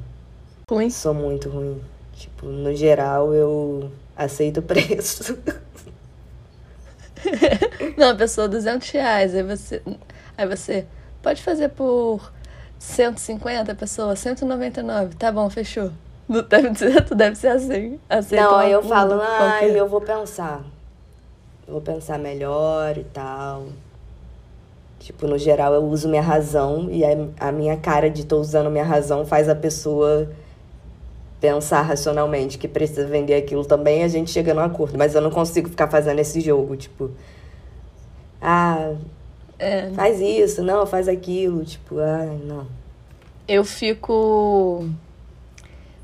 Ruim? 0.70 0.90
Sou 0.90 1.14
muito 1.14 1.48
ruim. 1.48 1.80
Tipo, 2.12 2.46
no 2.46 2.74
geral, 2.74 3.34
eu 3.34 3.90
aceito 4.16 4.60
o 4.60 4.62
preço. 4.62 5.38
Não, 7.96 8.10
a 8.10 8.14
pessoa, 8.14 8.48
200 8.48 8.88
reais. 8.90 9.34
Aí 9.34 9.42
você, 9.42 9.82
aí 10.36 10.46
você 10.46 10.86
pode 11.22 11.42
fazer 11.42 11.70
por 11.70 12.32
150, 12.78 13.74
pessoa, 13.74 14.14
199. 14.14 15.16
Tá 15.16 15.32
bom, 15.32 15.50
fechou. 15.50 15.90
Não 16.28 16.42
deve 16.42 16.74
ser, 16.78 17.02
tu 17.06 17.14
deve 17.14 17.36
ser 17.36 17.48
assim. 17.48 17.98
Aceita 18.08 18.44
Não, 18.44 18.56
aí 18.56 18.70
eu 18.70 18.82
falo, 18.82 19.20
ah, 19.20 19.64
eu 19.64 19.88
vou 19.88 20.00
pensar. 20.00 20.62
Eu 21.66 21.74
vou 21.74 21.82
pensar 21.82 22.18
melhor 22.18 22.98
e 22.98 23.04
tal. 23.04 23.66
Tipo, 24.98 25.26
no 25.26 25.38
geral, 25.38 25.72
eu 25.72 25.82
uso 25.84 26.08
minha 26.08 26.22
razão 26.22 26.88
e 26.90 27.04
a, 27.04 27.48
a 27.48 27.52
minha 27.52 27.76
cara 27.76 28.10
de 28.10 28.26
tô 28.26 28.38
usando 28.38 28.70
minha 28.70 28.84
razão 28.84 29.24
faz 29.24 29.48
a 29.48 29.54
pessoa 29.54 30.28
pensar 31.40 31.82
racionalmente 31.82 32.58
que 32.58 32.66
precisa 32.66 33.06
vender 33.06 33.34
aquilo 33.34 33.64
também, 33.64 34.02
a 34.02 34.08
gente 34.08 34.30
chega 34.30 34.52
num 34.52 34.60
acordo. 34.60 34.98
Mas 34.98 35.14
eu 35.14 35.20
não 35.20 35.30
consigo 35.30 35.68
ficar 35.68 35.88
fazendo 35.88 36.18
esse 36.18 36.40
jogo, 36.40 36.76
tipo. 36.76 37.10
Ah, 38.40 38.94
é. 39.58 39.90
faz 39.90 40.20
isso, 40.20 40.62
não, 40.62 40.84
faz 40.84 41.08
aquilo. 41.08 41.64
Tipo, 41.64 42.00
ah, 42.00 42.36
não. 42.44 42.66
Eu 43.46 43.64
fico 43.64 44.88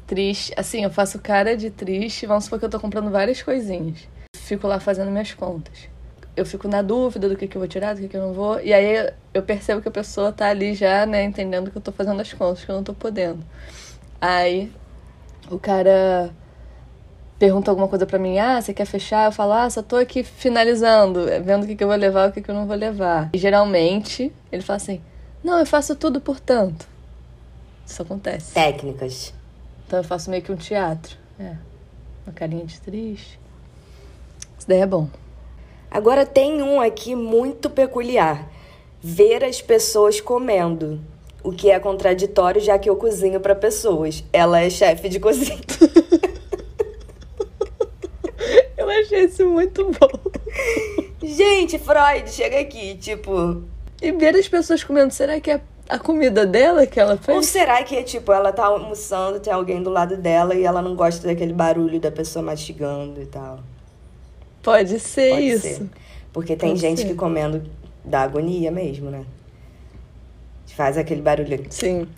triste. 0.07 0.53
Assim, 0.57 0.85
eu 0.85 0.91
faço 0.91 1.19
cara 1.19 1.57
de 1.57 1.71
triste. 1.71 2.27
Vamos 2.27 2.45
supor 2.45 2.59
que 2.59 2.65
eu 2.65 2.71
tô 2.71 2.81
comprando 2.81 3.11
várias 3.11 3.43
coisinhas. 3.43 4.09
Fico 4.37 4.67
lá 4.67 4.79
fazendo 4.79 5.11
minhas 5.11 5.33
contas. 5.33 5.89
Eu 6.37 6.45
fico 6.45 6.67
na 6.67 6.83
dúvida 6.83 7.29
do 7.29 7.37
que, 7.37 7.47
que 7.47 7.57
eu 7.57 7.61
vou 7.61 7.69
tirar, 7.69 7.95
do 7.95 8.01
que, 8.01 8.09
que 8.09 8.17
eu 8.17 8.23
não 8.23 8.33
vou. 8.33 8.61
E 8.61 8.73
aí 8.73 9.11
eu 9.33 9.43
percebo 9.43 9.81
que 9.81 9.89
a 9.89 9.91
pessoa 9.91 10.33
tá 10.33 10.49
ali 10.49 10.75
já, 10.75 11.07
né, 11.07 11.23
entendendo 11.23 11.71
que 11.71 11.79
eu 11.79 11.83
tô 11.83 11.93
fazendo 11.93 12.21
as 12.21 12.33
contas, 12.33 12.65
que 12.65 12.71
eu 12.71 12.75
não 12.75 12.83
tô 12.83 12.93
podendo. 12.93 13.45
Aí 14.21 14.73
o 15.51 15.59
cara 15.59 16.31
pergunta 17.39 17.71
alguma 17.71 17.89
coisa 17.89 18.07
para 18.07 18.19
mim, 18.19 18.39
ah, 18.39 18.61
você 18.61 18.73
quer 18.73 18.87
fechar? 18.87 19.27
Eu 19.27 19.33
falo, 19.33 19.53
ah, 19.53 19.69
só 19.69 19.83
tô 19.83 19.97
aqui 19.97 20.23
finalizando, 20.23 21.27
vendo 21.45 21.65
o 21.65 21.67
que, 21.67 21.77
que 21.77 21.85
eu 21.85 21.89
vou 21.89 21.97
levar 21.97 22.29
o 22.29 22.33
que, 22.33 22.41
que 22.41 22.51
eu 22.51 22.55
não 22.55 22.67
vou 22.67 22.77
levar. 22.77 23.31
E 23.33 23.39
geralmente 23.39 24.33
ele 24.51 24.63
fala 24.63 24.77
assim, 24.79 25.01
não, 25.43 25.59
eu 25.59 25.67
faço 25.67 25.95
tudo 25.95 26.21
por 26.21 26.41
tanto. 26.41 26.89
Isso 27.87 28.01
acontece. 28.03 28.55
Técnicas. 28.55 29.35
Então 29.95 30.03
eu 30.03 30.09
faço 30.09 30.29
meio 30.29 30.43
que 30.43 30.51
um 30.51 30.57
teatro. 30.57 31.17
É. 31.39 31.55
Uma 32.27 32.33
carinha 32.35 32.67
de 32.67 32.81
triste. 32.81 33.39
Isso 34.59 34.67
daí 34.67 34.81
é 34.81 34.87
bom. 34.87 35.09
Agora 35.89 36.27
tem 36.27 36.61
um 36.61 36.81
aqui 36.81 37.15
muito 37.15 37.71
peculiar. 37.71 38.51
Ver 39.01 39.45
as 39.45 39.63
pessoas 39.63 40.21
comendo 40.21 41.01
o 41.45 41.53
que 41.53 41.71
é 41.71 41.79
contraditório, 41.79 42.61
já 42.61 42.77
que 42.77 42.91
eu 42.91 42.97
cozinho 42.97 43.39
para 43.39 43.55
pessoas. 43.55 44.25
Ela 44.33 44.63
é 44.63 44.69
chefe 44.69 45.09
de 45.09 45.21
cozinha. 45.21 45.61
eu 48.77 48.91
achei 48.91 49.27
isso 49.27 49.49
muito 49.49 49.93
bom. 49.93 50.11
Gente, 51.23 51.79
Freud, 51.79 52.29
chega 52.33 52.59
aqui, 52.59 52.97
tipo. 52.97 53.63
E 54.03 54.11
ver 54.11 54.35
as 54.35 54.49
pessoas 54.49 54.83
comendo, 54.83 55.15
será 55.15 55.39
que 55.39 55.53
é 55.53 55.61
a 55.89 55.99
comida 55.99 56.47
dela 56.47 56.87
que 56.87 56.99
ela 56.99 57.17
fez? 57.17 57.37
Ou 57.37 57.43
será 57.43 57.83
que, 57.83 58.03
tipo, 58.03 58.33
ela 58.33 58.53
tá 58.53 58.65
almoçando, 58.65 59.41
tem 59.41 59.53
alguém 59.53 59.83
do 59.83 59.91
lado 59.91 60.17
dela 60.17 60.55
e 60.55 60.65
ela 60.65 60.81
não 60.81 60.95
gosta 60.95 61.27
daquele 61.27 61.53
barulho 61.53 62.01
da 62.01 62.11
pessoa 62.11 62.43
mastigando 62.43 63.21
e 63.21 63.27
tal? 63.27 63.61
Pode 64.63 64.99
ser 64.99 65.31
Pode 65.31 65.47
isso. 65.47 65.69
Ser. 65.69 65.91
Porque 66.33 66.57
tem 66.57 66.71
Pode 66.71 66.81
gente 66.81 67.03
ser. 67.03 67.09
que 67.09 67.15
comendo 67.15 67.63
dá 68.05 68.23
agonia 68.23 68.71
mesmo, 68.71 69.11
né? 69.11 69.25
Faz 70.67 70.99
aquele 70.99 71.23
barulho. 71.23 71.67
Sim. 71.71 72.09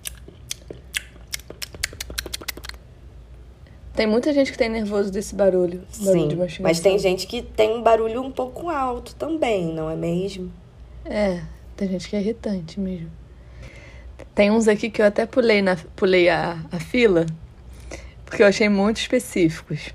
Tem 3.94 4.06
muita 4.06 4.32
gente 4.32 4.52
que 4.52 4.58
tem 4.58 4.68
nervoso 4.68 5.10
desse 5.10 5.34
barulho. 5.34 5.82
barulho 5.98 6.50
Sim, 6.50 6.62
mas 6.62 6.80
tem 6.80 6.98
gente 6.98 7.26
que 7.26 7.42
tem 7.42 7.76
um 7.76 7.82
barulho 7.82 8.22
um 8.22 8.30
pouco 8.30 8.68
alto 8.68 9.14
também, 9.14 9.72
não 9.72 9.90
é 9.90 9.96
mesmo? 9.96 10.52
É, 11.04 11.42
tem 11.76 11.88
gente 11.88 12.08
que 12.08 12.16
é 12.16 12.20
irritante 12.20 12.78
mesmo. 12.78 13.10
Tem 14.36 14.50
uns 14.50 14.68
aqui 14.68 14.90
que 14.90 15.00
eu 15.00 15.06
até 15.06 15.24
pulei, 15.24 15.62
na, 15.62 15.78
pulei 15.96 16.28
a, 16.28 16.58
a 16.70 16.78
fila, 16.78 17.24
porque 18.26 18.42
eu 18.42 18.46
achei 18.46 18.68
muito 18.68 18.98
específicos, 18.98 19.94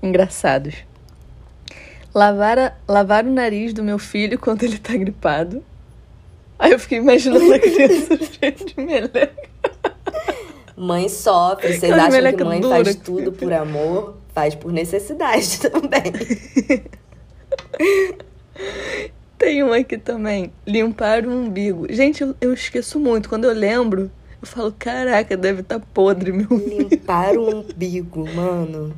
engraçados. 0.00 0.76
Lavar, 2.14 2.60
a, 2.60 2.72
lavar 2.86 3.26
o 3.26 3.32
nariz 3.32 3.72
do 3.72 3.82
meu 3.82 3.98
filho 3.98 4.38
quando 4.38 4.62
ele 4.62 4.78
tá 4.78 4.96
gripado. 4.96 5.64
Aí 6.60 6.70
eu 6.70 6.78
fiquei 6.78 6.98
imaginando 6.98 7.52
a 7.52 7.58
criança 7.58 8.16
cheia 8.22 8.52
de 8.52 8.74
meleca. 8.76 9.50
Mãe 10.76 11.08
sofre. 11.08 11.76
Vocês 11.76 11.92
acham 11.92 12.36
que 12.36 12.44
mãe 12.44 12.60
dura. 12.60 12.84
faz 12.84 12.94
tudo 12.94 13.32
por 13.32 13.52
amor? 13.52 14.16
Faz 14.32 14.54
por 14.54 14.72
necessidade 14.72 15.58
também. 15.68 16.12
Tem 19.42 19.60
um 19.64 19.72
aqui 19.72 19.98
também. 19.98 20.52
Limpar 20.64 21.26
o 21.26 21.30
umbigo. 21.32 21.92
Gente, 21.92 22.22
eu, 22.22 22.32
eu 22.40 22.54
esqueço 22.54 23.00
muito. 23.00 23.28
Quando 23.28 23.42
eu 23.42 23.52
lembro, 23.52 24.08
Eu 24.40 24.46
falo, 24.46 24.72
caraca, 24.78 25.36
deve 25.36 25.62
estar 25.62 25.80
tá 25.80 25.86
podre, 25.92 26.30
meu 26.30 26.46
Limpar 26.48 27.36
o 27.36 27.58
umbigo, 27.58 28.24
mano. 28.32 28.94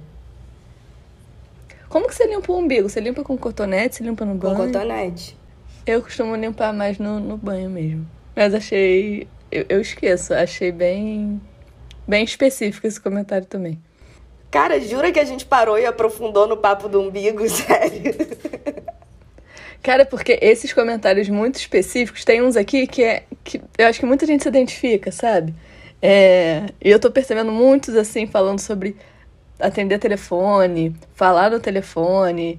Como 1.89 2.07
que 2.07 2.15
você 2.15 2.27
limpa 2.27 2.53
o 2.53 2.59
umbigo? 2.59 2.91
Você 2.91 3.01
limpa 3.01 3.25
com 3.25 3.39
cotonete? 3.39 3.97
Você 3.97 4.05
limpa 4.05 4.27
no 4.27 4.35
banho? 4.35 4.55
Com 4.55 4.67
cotonete. 4.67 5.35
Eu 5.87 6.03
costumo 6.03 6.37
limpar 6.37 6.75
mais 6.75 6.99
no, 6.99 7.19
no 7.19 7.39
banho 7.39 7.71
mesmo. 7.71 8.07
Mas 8.37 8.53
achei. 8.53 9.27
Eu, 9.51 9.65
eu 9.71 9.81
esqueço, 9.81 10.35
achei 10.35 10.71
bem. 10.71 11.41
Bem 12.07 12.23
específico 12.23 12.87
esse 12.87 13.01
comentário 13.01 13.47
também. 13.47 13.81
Cara, 14.51 14.79
jura 14.79 15.11
que 15.11 15.19
a 15.19 15.25
gente 15.25 15.47
parou 15.47 15.79
e 15.79 15.87
aprofundou 15.87 16.47
no 16.47 16.59
papo 16.59 16.87
do 16.87 17.01
umbigo, 17.01 17.49
sério? 17.49 18.15
Cara, 19.85 20.07
porque 20.07 20.39
esses 20.41 20.73
comentários 20.73 21.29
muito 21.29 21.57
específicos, 21.57 22.25
tem 22.25 22.41
uns 22.43 22.57
aqui 22.57 22.87
que 22.87 23.05
é. 23.05 23.25
que 23.45 23.61
eu 23.77 23.87
acho 23.87 24.01
que 24.01 24.07
muita 24.07 24.25
gente 24.25 24.43
se 24.43 24.49
identifica, 24.49 25.13
sabe? 25.13 25.55
É, 26.01 26.71
e 26.83 26.91
eu 26.91 26.99
tô 26.99 27.11
percebendo 27.11 27.53
muitos, 27.53 27.95
assim, 27.95 28.27
falando 28.27 28.61
sobre 28.61 28.97
atender 29.61 29.99
telefone, 29.99 30.97
falar 31.15 31.51
no 31.51 31.61
telefone, 31.61 32.59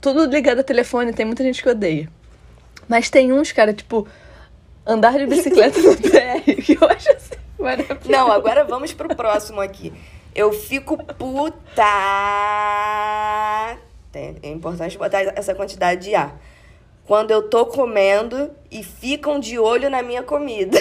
tudo 0.00 0.24
ligado 0.24 0.58
a 0.58 0.64
telefone, 0.64 1.12
tem 1.12 1.24
muita 1.24 1.44
gente 1.44 1.62
que 1.62 1.68
odeia. 1.68 2.08
Mas 2.88 3.08
tem 3.08 3.32
uns, 3.32 3.52
cara, 3.52 3.72
tipo, 3.72 4.08
andar 4.84 5.16
de 5.16 5.26
bicicleta 5.26 5.80
no 5.80 5.94
PR, 6.02 6.42
que 6.60 6.72
eu 6.72 6.88
acho 6.88 7.08
assim 7.12 7.36
maravilhoso. 7.56 8.10
Não, 8.10 8.32
agora 8.32 8.64
vamos 8.64 8.92
pro 8.92 9.14
próximo 9.14 9.60
aqui. 9.60 9.92
Eu 10.34 10.52
fico 10.52 10.96
puta. 11.14 11.84
É 14.14 14.48
importante 14.48 14.98
botar 14.98 15.20
essa 15.36 15.54
quantidade 15.54 16.02
de 16.02 16.14
ar. 16.14 16.38
Quando 17.04 17.30
eu 17.30 17.48
tô 17.48 17.66
comendo 17.66 18.50
e 18.70 18.82
ficam 18.82 19.40
de 19.40 19.58
olho 19.58 19.90
na 19.90 20.02
minha 20.02 20.22
comida. 20.22 20.78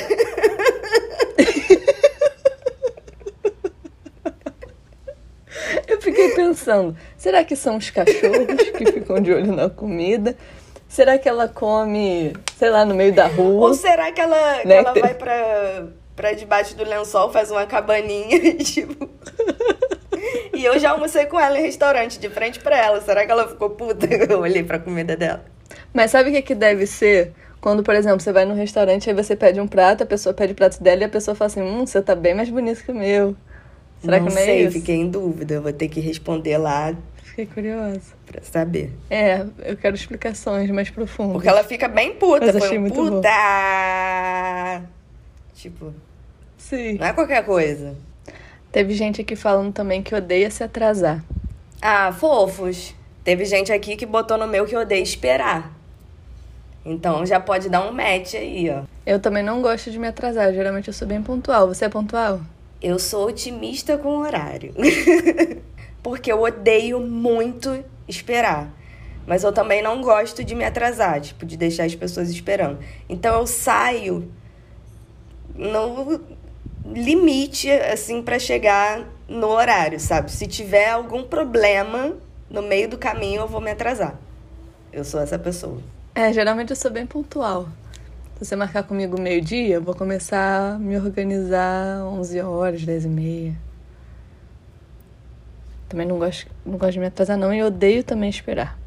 Eu 5.88 6.02
fiquei 6.02 6.30
pensando, 6.36 6.96
será 7.18 7.44
que 7.44 7.56
são 7.56 7.78
os 7.78 7.90
cachorros 7.90 8.70
que 8.78 8.92
ficam 8.92 9.20
de 9.20 9.34
olho 9.34 9.52
na 9.54 9.70
comida? 9.70 10.36
Será 10.88 11.18
que 11.18 11.30
ela 11.30 11.48
come, 11.48 12.34
sei 12.58 12.70
lá, 12.70 12.84
no 12.84 12.94
meio 12.94 13.14
da 13.14 13.28
rua? 13.28 13.70
Ou 13.70 13.74
será 13.74 14.12
que 14.12 14.20
ela, 14.20 14.64
né? 14.66 14.84
que 14.84 14.90
ela 14.90 14.94
vai 14.94 15.14
pra, 15.14 15.88
pra 16.16 16.34
debaixo 16.34 16.76
do 16.76 16.84
lençol, 16.84 17.32
faz 17.32 17.50
uma 17.50 17.66
cabaninha, 17.66 18.56
tipo... 18.58 19.10
e 20.54 20.64
eu 20.64 20.78
já 20.80 20.92
almocei 20.92 21.26
com 21.26 21.40
ela 21.40 21.60
em 21.60 21.64
restaurante, 21.64 22.20
de 22.20 22.30
frente 22.30 22.60
pra 22.60 22.78
ela. 22.78 23.02
Será 23.02 23.26
que 23.26 23.32
ela 23.32 23.48
ficou 23.48 23.70
puta? 23.72 24.06
Eu 24.30 24.40
olhei 24.40 24.64
pra 24.64 24.80
comida 24.80 25.16
dela. 25.16 25.44
Mas 25.94 26.12
sabe 26.12 26.30
o 26.30 26.34
que, 26.34 26.42
que 26.42 26.56
deve 26.56 26.86
ser? 26.86 27.34
Quando, 27.60 27.84
por 27.84 27.94
exemplo, 27.94 28.20
você 28.20 28.32
vai 28.32 28.46
num 28.46 28.56
restaurante, 28.56 29.10
aí 29.10 29.16
você 29.16 29.36
pede 29.36 29.60
um 29.60 29.68
prato, 29.68 30.04
a 30.04 30.06
pessoa 30.06 30.34
pede 30.34 30.54
o 30.54 30.56
prato 30.56 30.82
dela 30.82 31.02
e 31.02 31.04
a 31.04 31.10
pessoa 31.10 31.36
fala 31.36 31.48
assim, 31.48 31.62
hum, 31.62 31.86
você 31.86 32.02
tá 32.02 32.16
bem 32.16 32.34
mais 32.34 32.50
bonito 32.50 32.84
que 32.84 32.92
o 32.92 32.96
meu. 32.96 33.36
Será 34.02 34.20
não 34.20 34.28
que 34.28 34.34
não 34.34 34.42
é 34.42 34.46
sei, 34.46 34.64
isso? 34.64 34.80
fiquei 34.80 34.96
em 34.96 35.10
dúvida. 35.10 35.62
Vou 35.62 35.72
ter 35.72 35.88
que 35.88 36.00
responder 36.00 36.58
lá 36.58 36.96
Fiquei 37.32 37.46
curiosa. 37.46 38.14
Pra 38.26 38.42
saber. 38.42 38.92
É, 39.10 39.46
eu 39.64 39.78
quero 39.78 39.96
explicações 39.96 40.70
mais 40.70 40.90
profundas. 40.90 41.34
Porque 41.34 41.48
ela 41.48 41.64
fica 41.64 41.88
bem 41.88 42.14
puta. 42.16 42.48
Mas 42.48 42.56
achei 42.58 42.78
muito 42.78 42.94
puta. 42.94 43.30
Bom. 44.82 44.88
Tipo. 45.56 45.94
Sim. 46.58 46.98
Não 46.98 47.08
é 47.08 47.14
qualquer 47.14 47.46
coisa. 47.46 47.96
Teve 48.72 48.94
gente 48.94 49.22
aqui 49.22 49.36
falando 49.36 49.74
também 49.74 50.02
que 50.02 50.16
odeia 50.16 50.50
se 50.50 50.64
atrasar. 50.64 51.24
Ah, 51.82 52.12
fofos. 52.12 52.96
Teve 53.24 53.46
gente 53.46 53.72
aqui 53.72 53.96
que 53.96 54.06
botou 54.06 54.38
no 54.38 54.48
meu 54.48 54.66
que 54.66 54.76
odeia 54.76 55.02
esperar. 55.02 55.72
Então 56.86 57.26
já 57.26 57.40
pode 57.40 57.70
dar 57.70 57.88
um 57.88 57.92
match 57.92 58.36
aí, 58.36 58.70
ó. 58.70 58.84
Eu 59.06 59.20
também 59.20 59.44
não 59.44 59.62
gosto 59.62 59.92
de 59.92 60.00
me 60.00 60.08
atrasar. 60.08 60.54
Geralmente 60.54 60.88
eu 60.88 60.94
sou 60.94 61.08
bem 61.08 61.22
pontual. 61.22 61.68
Você 61.68 61.86
é 61.86 61.90
pontual? 61.90 62.40
Eu 62.82 62.98
sou 62.98 63.28
otimista 63.28 63.98
com 63.98 64.10
o 64.10 64.20
horário. 64.22 64.74
porque 66.02 66.32
eu 66.32 66.42
odeio 66.42 67.00
muito 67.00 67.84
esperar. 68.08 68.72
Mas 69.28 69.44
eu 69.44 69.52
também 69.52 69.82
não 69.84 70.02
gosto 70.02 70.44
de 70.44 70.56
me 70.56 70.64
atrasar, 70.64 71.22
tipo, 71.22 71.46
de 71.46 71.56
deixar 71.56 71.86
as 71.86 71.94
pessoas 71.94 72.30
esperando. 72.30 72.80
Então 73.08 73.40
eu 73.40 73.46
saio 73.46 74.32
no 75.54 76.20
limite, 76.86 77.70
assim, 77.70 78.22
para 78.22 78.40
chegar 78.40 79.08
no 79.28 79.48
horário, 79.48 80.00
sabe? 80.00 80.32
Se 80.32 80.48
tiver 80.48 80.90
algum 80.90 81.24
problema 81.24 82.16
no 82.50 82.62
meio 82.62 82.90
do 82.90 82.98
caminho, 82.98 83.42
eu 83.42 83.48
vou 83.48 83.62
me 83.62 83.72
atrasar. 83.72 84.20
Eu 84.92 85.06
sou 85.06 85.22
essa 85.22 85.40
pessoa. 85.40 85.82
É, 86.14 86.34
geralmente 86.34 86.72
eu 86.72 86.76
sou 86.76 86.92
bem 86.92 87.06
pontual. 87.06 87.68
Se 88.36 88.46
você 88.46 88.56
marcar 88.56 88.84
comigo 88.84 89.20
meio-dia, 89.20 89.76
eu 89.76 89.82
vou 89.82 89.96
começar 89.96 90.74
a 90.74 90.80
me 90.80 90.98
organizar 90.98 92.04
11 92.04 92.42
horas, 92.42 92.84
10 92.84 93.06
e 93.06 93.08
meia. 93.08 93.56
Também 95.88 96.08
não 96.08 96.18
gosto, 96.18 96.48
não 96.66 96.78
gosto 96.78 96.94
de 96.94 97.00
me 97.00 97.06
atrasar, 97.06 97.38
não. 97.38 97.54
E 97.54 97.64
odeio 97.64 98.04
também 98.04 98.30
esperar. 98.30 98.78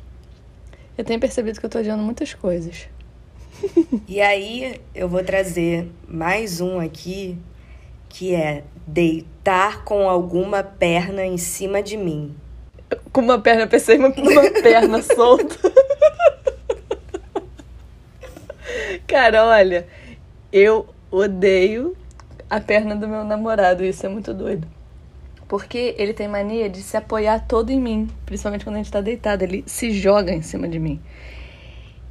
Eu 0.98 1.04
tenho 1.04 1.20
percebido 1.20 1.58
que 1.58 1.66
eu 1.66 1.70
tô 1.70 1.78
adiando 1.78 2.02
muitas 2.02 2.34
coisas. 2.34 2.88
e 4.08 4.20
aí, 4.20 4.80
eu 4.94 5.08
vou 5.08 5.22
trazer 5.22 5.90
mais 6.06 6.60
um 6.60 6.78
aqui, 6.78 7.38
que 8.14 8.32
é 8.32 8.62
deitar 8.86 9.82
com 9.82 10.08
alguma 10.08 10.62
perna 10.62 11.26
em 11.26 11.36
cima 11.36 11.82
de 11.82 11.96
mim. 11.96 12.32
Com 13.12 13.22
uma 13.22 13.40
perna, 13.40 13.66
pensei 13.66 13.98
uma, 13.98 14.06
uma 14.08 14.50
perna 14.62 15.02
solta. 15.02 15.58
Cara, 19.04 19.44
olha, 19.44 19.88
eu 20.52 20.86
odeio 21.10 21.96
a 22.48 22.60
perna 22.60 22.94
do 22.94 23.08
meu 23.08 23.24
namorado, 23.24 23.84
isso 23.84 24.06
é 24.06 24.08
muito 24.08 24.32
doido. 24.32 24.68
Porque 25.48 25.96
ele 25.98 26.14
tem 26.14 26.28
mania 26.28 26.70
de 26.70 26.82
se 26.84 26.96
apoiar 26.96 27.40
todo 27.48 27.70
em 27.70 27.80
mim, 27.80 28.08
principalmente 28.24 28.64
quando 28.64 28.76
a 28.76 28.78
gente 28.78 28.92
tá 28.92 29.00
deitado. 29.00 29.42
Ele 29.42 29.64
se 29.66 29.90
joga 29.90 30.32
em 30.32 30.40
cima 30.40 30.68
de 30.68 30.78
mim. 30.78 31.02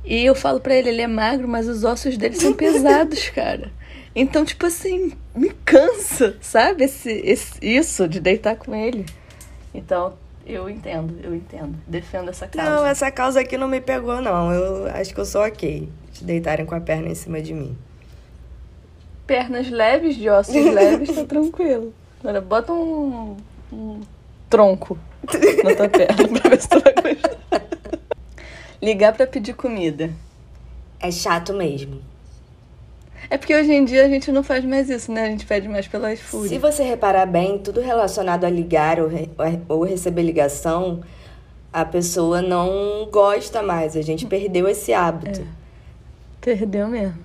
E 0.03 0.25
eu 0.25 0.35
falo 0.35 0.59
pra 0.59 0.75
ele, 0.75 0.89
ele 0.89 1.01
é 1.01 1.07
magro, 1.07 1.47
mas 1.47 1.65
os 1.65 1.85
ossos 1.85 2.17
dele 2.17 2.35
são 2.35 2.51
pesados, 2.53 3.29
cara. 3.29 3.71
Então, 4.15 4.45
tipo 4.45 4.65
assim, 4.65 5.13
me 5.36 5.49
cansa, 5.65 6.38
sabe? 6.39 6.84
Esse, 6.84 7.12
esse, 7.12 7.54
isso 7.62 8.08
de 8.08 8.19
deitar 8.19 8.56
com 8.56 8.76
ele. 8.76 9.06
Então, 9.73 10.13
eu 10.45 10.69
entendo, 10.69 11.19
eu 11.23 11.34
entendo. 11.34 11.76
Defendo 11.88 12.30
essa 12.30 12.47
causa. 12.47 12.69
Não, 12.69 12.86
essa 12.86 13.10
causa 13.10 13.39
aqui 13.39 13.58
não 13.58 13.67
me 13.67 13.82
pegou, 13.82 14.21
não. 14.21 14.52
Eu 14.54 14.88
acho 14.88 15.13
que 15.13 15.19
eu 15.19 15.26
sou 15.26 15.43
ok 15.43 15.89
de 16.12 16.23
deitarem 16.23 16.65
com 16.65 16.76
a 16.76 16.82
perna 16.82 17.08
em 17.08 17.15
cima 17.15 17.41
de 17.41 17.54
mim. 17.54 17.76
Pernas 19.26 19.69
leves, 19.69 20.15
de 20.15 20.30
ossos 20.30 20.54
leves, 20.73 21.15
tá 21.15 21.23
tranquilo. 21.23 21.93
Agora 22.19 22.39
bota 22.39 22.71
um, 22.71 23.36
um 23.71 24.02
tronco 24.47 24.97
na 25.63 25.76
tua 25.76 25.89
perna 25.89 26.39
pra 26.39 26.49
ver 26.49 26.62
se 26.62 26.69
tu 26.69 26.80
vai 26.80 26.93
gostar. 26.93 27.63
Ligar 28.82 29.13
pra 29.13 29.26
pedir 29.26 29.54
comida. 29.56 30.12
É 30.99 31.10
chato 31.10 31.54
mesmo. 31.54 32.12
É 33.29 33.38
porque 33.38 33.55
hoje 33.55 33.71
em 33.71 33.86
dia 33.86 34.05
a 34.05 34.09
gente 34.09 34.31
não 34.31 34.43
faz 34.43 34.63
mais 34.65 34.89
isso, 34.89 35.12
né? 35.12 35.25
A 35.25 35.29
gente 35.29 35.45
pede 35.45 35.67
mais 35.67 35.88
pela 35.88 36.13
iFood. 36.13 36.49
Se 36.49 36.57
você 36.57 36.83
reparar 36.83 37.25
bem, 37.25 37.57
tudo 37.57 37.81
relacionado 37.81 38.45
a 38.45 38.49
ligar 38.49 38.99
ou, 38.99 39.07
re 39.07 39.29
ou 39.67 39.83
receber 39.83 40.23
ligação, 40.23 41.01
a 41.71 41.83
pessoa 41.83 42.41
não 42.41 43.07
gosta 43.12 43.63
mais. 43.63 43.95
A 43.97 44.01
gente 44.01 44.25
perdeu 44.25 44.67
esse 44.67 44.93
hábito. 44.93 45.41
É. 45.41 45.45
Perdeu 46.39 46.88
mesmo. 46.88 47.17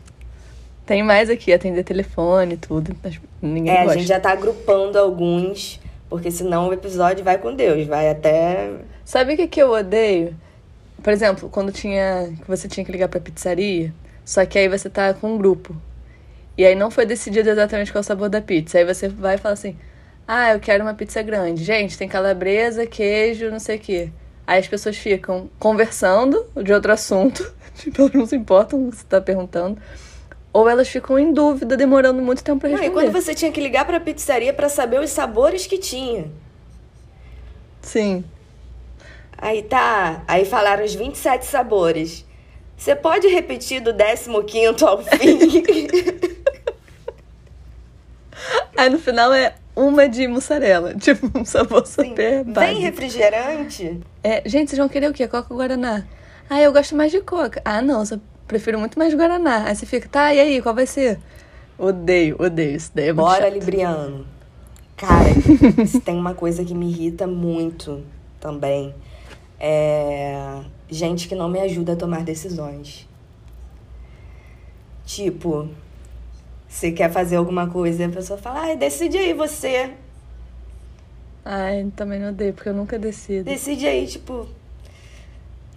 Tem 0.86 1.02
mais 1.02 1.28
aqui, 1.28 1.52
atender 1.52 1.84
telefone, 1.84 2.56
tudo. 2.56 2.96
Ninguém 3.42 3.74
é, 3.74 3.82
gosta. 3.82 3.92
a 3.92 3.98
gente 3.98 4.08
já 4.08 4.18
tá 4.18 4.30
agrupando 4.30 4.98
alguns, 4.98 5.78
porque 6.08 6.30
senão 6.30 6.68
o 6.68 6.72
episódio 6.72 7.22
vai 7.22 7.36
com 7.36 7.54
Deus, 7.54 7.86
vai 7.86 8.08
até. 8.08 8.70
Sabe 9.04 9.34
o 9.34 9.36
que, 9.36 9.46
que 9.46 9.60
eu 9.60 9.70
odeio? 9.70 10.34
Por 11.02 11.12
exemplo, 11.12 11.50
quando 11.50 11.70
tinha. 11.70 12.32
que 12.40 12.48
você 12.48 12.66
tinha 12.66 12.84
que 12.86 12.90
ligar 12.90 13.08
pra 13.08 13.20
pizzaria, 13.20 13.92
só 14.28 14.44
que 14.44 14.58
aí 14.58 14.68
você 14.68 14.90
tá 14.90 15.14
com 15.14 15.32
um 15.32 15.38
grupo. 15.38 15.74
E 16.54 16.62
aí 16.62 16.74
não 16.74 16.90
foi 16.90 17.06
decidido 17.06 17.48
exatamente 17.48 17.90
qual 17.90 18.00
é 18.00 18.02
o 18.02 18.04
sabor 18.04 18.28
da 18.28 18.42
pizza. 18.42 18.76
Aí 18.76 18.84
você 18.84 19.08
vai 19.08 19.36
e 19.36 19.38
fala 19.38 19.54
assim: 19.54 19.74
Ah, 20.26 20.52
eu 20.52 20.60
quero 20.60 20.84
uma 20.84 20.92
pizza 20.92 21.22
grande. 21.22 21.64
Gente, 21.64 21.96
tem 21.96 22.06
calabresa, 22.06 22.84
queijo, 22.84 23.50
não 23.50 23.58
sei 23.58 23.78
o 23.78 23.80
quê. 23.80 24.10
Aí 24.46 24.60
as 24.60 24.68
pessoas 24.68 24.98
ficam 24.98 25.48
conversando 25.58 26.44
de 26.62 26.70
outro 26.74 26.92
assunto. 26.92 27.50
Tipo, 27.78 28.02
elas 28.02 28.12
não 28.12 28.26
se 28.26 28.36
importam 28.36 28.80
com 28.80 28.88
o 28.88 28.90
que 28.90 28.96
você 28.98 29.06
tá 29.08 29.20
perguntando 29.20 29.80
ou 30.52 30.68
elas 30.68 30.88
ficam 30.88 31.18
em 31.18 31.32
dúvida, 31.32 31.76
demorando 31.76 32.20
muito 32.20 32.42
tempo 32.42 32.60
para 32.60 32.70
responder. 32.70 32.90
Não, 32.90 33.00
e 33.00 33.04
quando 33.04 33.12
você 33.12 33.34
tinha 33.34 33.52
que 33.52 33.60
ligar 33.60 33.86
para 33.86 33.98
a 33.98 34.00
pizzaria 34.00 34.52
para 34.52 34.68
saber 34.68 35.00
os 35.00 35.10
sabores 35.10 35.66
que 35.66 35.78
tinha. 35.78 36.28
Sim. 37.80 38.24
Aí 39.38 39.62
tá, 39.62 40.24
aí 40.26 40.44
falaram 40.44 40.84
os 40.84 40.94
27 40.94 41.46
sabores. 41.46 42.26
Você 42.78 42.94
pode 42.94 43.26
repetir 43.26 43.82
do 43.82 43.92
15 43.92 44.84
ao 44.84 45.02
fim? 45.02 45.38
aí 48.76 48.88
no 48.88 48.98
final 49.00 49.32
é 49.32 49.56
uma 49.74 50.08
de 50.08 50.28
mussarela, 50.28 50.94
tipo 50.98 51.28
um 51.36 51.44
sabor 51.44 51.84
super 51.84 52.44
Sim. 52.44 52.52
Vem 52.52 52.80
refrigerante? 52.80 54.00
É, 54.22 54.48
gente, 54.48 54.70
vocês 54.70 54.78
vão 54.78 54.88
querer 54.88 55.10
o 55.10 55.12
quê? 55.12 55.26
Coca 55.26 55.52
ou 55.52 55.58
Guaraná? 55.58 56.04
Ah, 56.48 56.60
eu 56.60 56.72
gosto 56.72 56.94
mais 56.94 57.10
de 57.10 57.20
Coca. 57.20 57.60
Ah, 57.64 57.82
não, 57.82 58.06
só 58.06 58.16
prefiro 58.46 58.78
muito 58.78 58.96
mais 58.96 59.12
Guaraná. 59.12 59.64
Aí 59.66 59.74
você 59.74 59.84
fica, 59.84 60.08
tá, 60.08 60.32
e 60.32 60.40
aí, 60.40 60.62
qual 60.62 60.74
vai 60.74 60.86
ser? 60.86 61.18
Odeio, 61.76 62.36
odeio. 62.38 62.76
Isso 62.76 62.92
daí 62.94 63.08
é 63.08 63.12
Bora, 63.12 63.42
chato. 63.42 63.54
Libriano. 63.54 64.26
Cara, 64.96 65.28
se 65.86 66.00
tem 66.00 66.16
uma 66.16 66.34
coisa 66.34 66.64
que 66.64 66.74
me 66.74 66.88
irrita 66.88 67.26
muito 67.26 68.02
também. 68.40 68.94
É 69.58 70.62
gente 70.90 71.28
que 71.28 71.34
não 71.34 71.48
me 71.48 71.60
ajuda 71.60 71.92
a 71.92 71.96
tomar 71.96 72.24
decisões. 72.24 73.06
Tipo, 75.04 75.68
você 76.68 76.92
quer 76.92 77.10
fazer 77.10 77.36
alguma 77.36 77.68
coisa 77.68 78.02
e 78.02 78.06
a 78.06 78.08
pessoa 78.08 78.38
fala, 78.38 78.60
ai, 78.60 78.76
decide 78.76 79.16
aí 79.16 79.32
você. 79.32 79.92
Ai, 81.44 81.90
também 81.96 82.20
não 82.20 82.30
odeio, 82.30 82.52
porque 82.52 82.68
eu 82.68 82.74
nunca 82.74 82.98
decido. 82.98 83.44
Decide 83.44 83.86
aí, 83.86 84.06
tipo. 84.06 84.46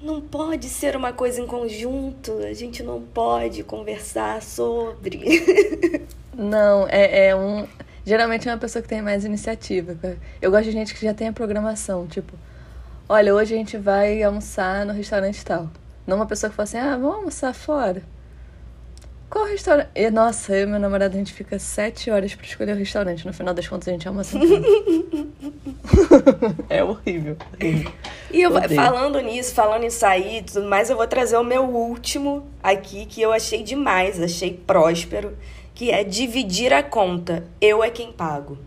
Não 0.02 0.20
pode 0.20 0.68
ser 0.68 0.96
uma 0.96 1.14
coisa 1.14 1.40
em 1.40 1.46
conjunto, 1.46 2.40
a 2.40 2.54
gente 2.54 2.82
não 2.82 3.02
pode 3.02 3.64
conversar 3.64 4.42
sobre. 4.42 5.22
Não, 6.34 6.88
é, 6.88 7.28
é 7.28 7.36
um. 7.36 7.68
Geralmente 8.04 8.50
é 8.50 8.52
uma 8.52 8.58
pessoa 8.58 8.82
que 8.82 8.88
tem 8.88 9.02
mais 9.02 9.26
iniciativa. 9.26 9.96
Eu 10.42 10.50
gosto 10.50 10.64
de 10.64 10.72
gente 10.72 10.96
que 10.96 11.06
já 11.06 11.14
tem 11.14 11.28
a 11.28 11.34
programação, 11.34 12.08
tipo, 12.08 12.34
olha, 13.12 13.36
hoje 13.36 13.54
a 13.54 13.58
gente 13.58 13.78
vai 13.78 14.24
almoçar 14.24 14.86
no 14.86 14.94
restaurante 14.94 15.44
tal. 15.44 15.70
Não 16.08 16.16
uma 16.16 16.26
pessoa 16.26 16.50
que 16.50 16.56
fala 16.56 16.64
assim, 16.64 16.78
ah, 16.78 16.96
vamos 16.96 17.16
almoçar 17.16 17.54
fora. 17.54 18.02
Qual 19.30 19.46
restaurante? 19.46 19.90
E, 19.94 20.10
nossa, 20.10 20.56
eu 20.56 20.64
e 20.64 20.66
meu 20.66 20.80
namorado, 20.80 21.16
a 21.16 21.18
gente 21.18 21.34
fica 21.34 21.60
sete 21.60 22.10
horas 22.10 22.34
pra 22.34 22.46
escolher 22.46 22.72
o 22.72 22.78
restaurante. 22.78 23.26
No 23.26 23.34
final 23.34 23.54
das 23.54 23.68
contas, 23.68 23.90
a 23.90 23.92
gente 23.92 24.08
almoça 24.08 24.38
em 24.38 24.42
é 26.70 26.84
horrível, 26.84 27.38
horrível. 27.54 27.92
E 28.32 28.42
eu, 28.42 28.52
falando 28.70 29.20
nisso, 29.20 29.54
falando 29.54 29.84
em 29.84 29.90
sair 29.90 30.38
e 30.38 30.44
tudo 30.44 30.68
mais, 30.68 30.90
eu 30.90 30.96
vou 30.96 31.08
trazer 31.08 31.36
o 31.36 31.44
meu 31.44 31.64
último 31.64 32.48
aqui, 32.64 33.06
que 33.06 33.22
eu 33.22 33.34
achei 33.34 33.62
demais, 33.62 34.22
achei 34.22 34.54
próspero, 34.54 35.38
que 35.76 35.92
é 35.92 36.04
dividir 36.04 36.72
a 36.72 36.82
conta. 36.82 37.44
Eu 37.60 37.84
é 37.84 37.90
quem 37.90 38.12
pago. 38.12 38.58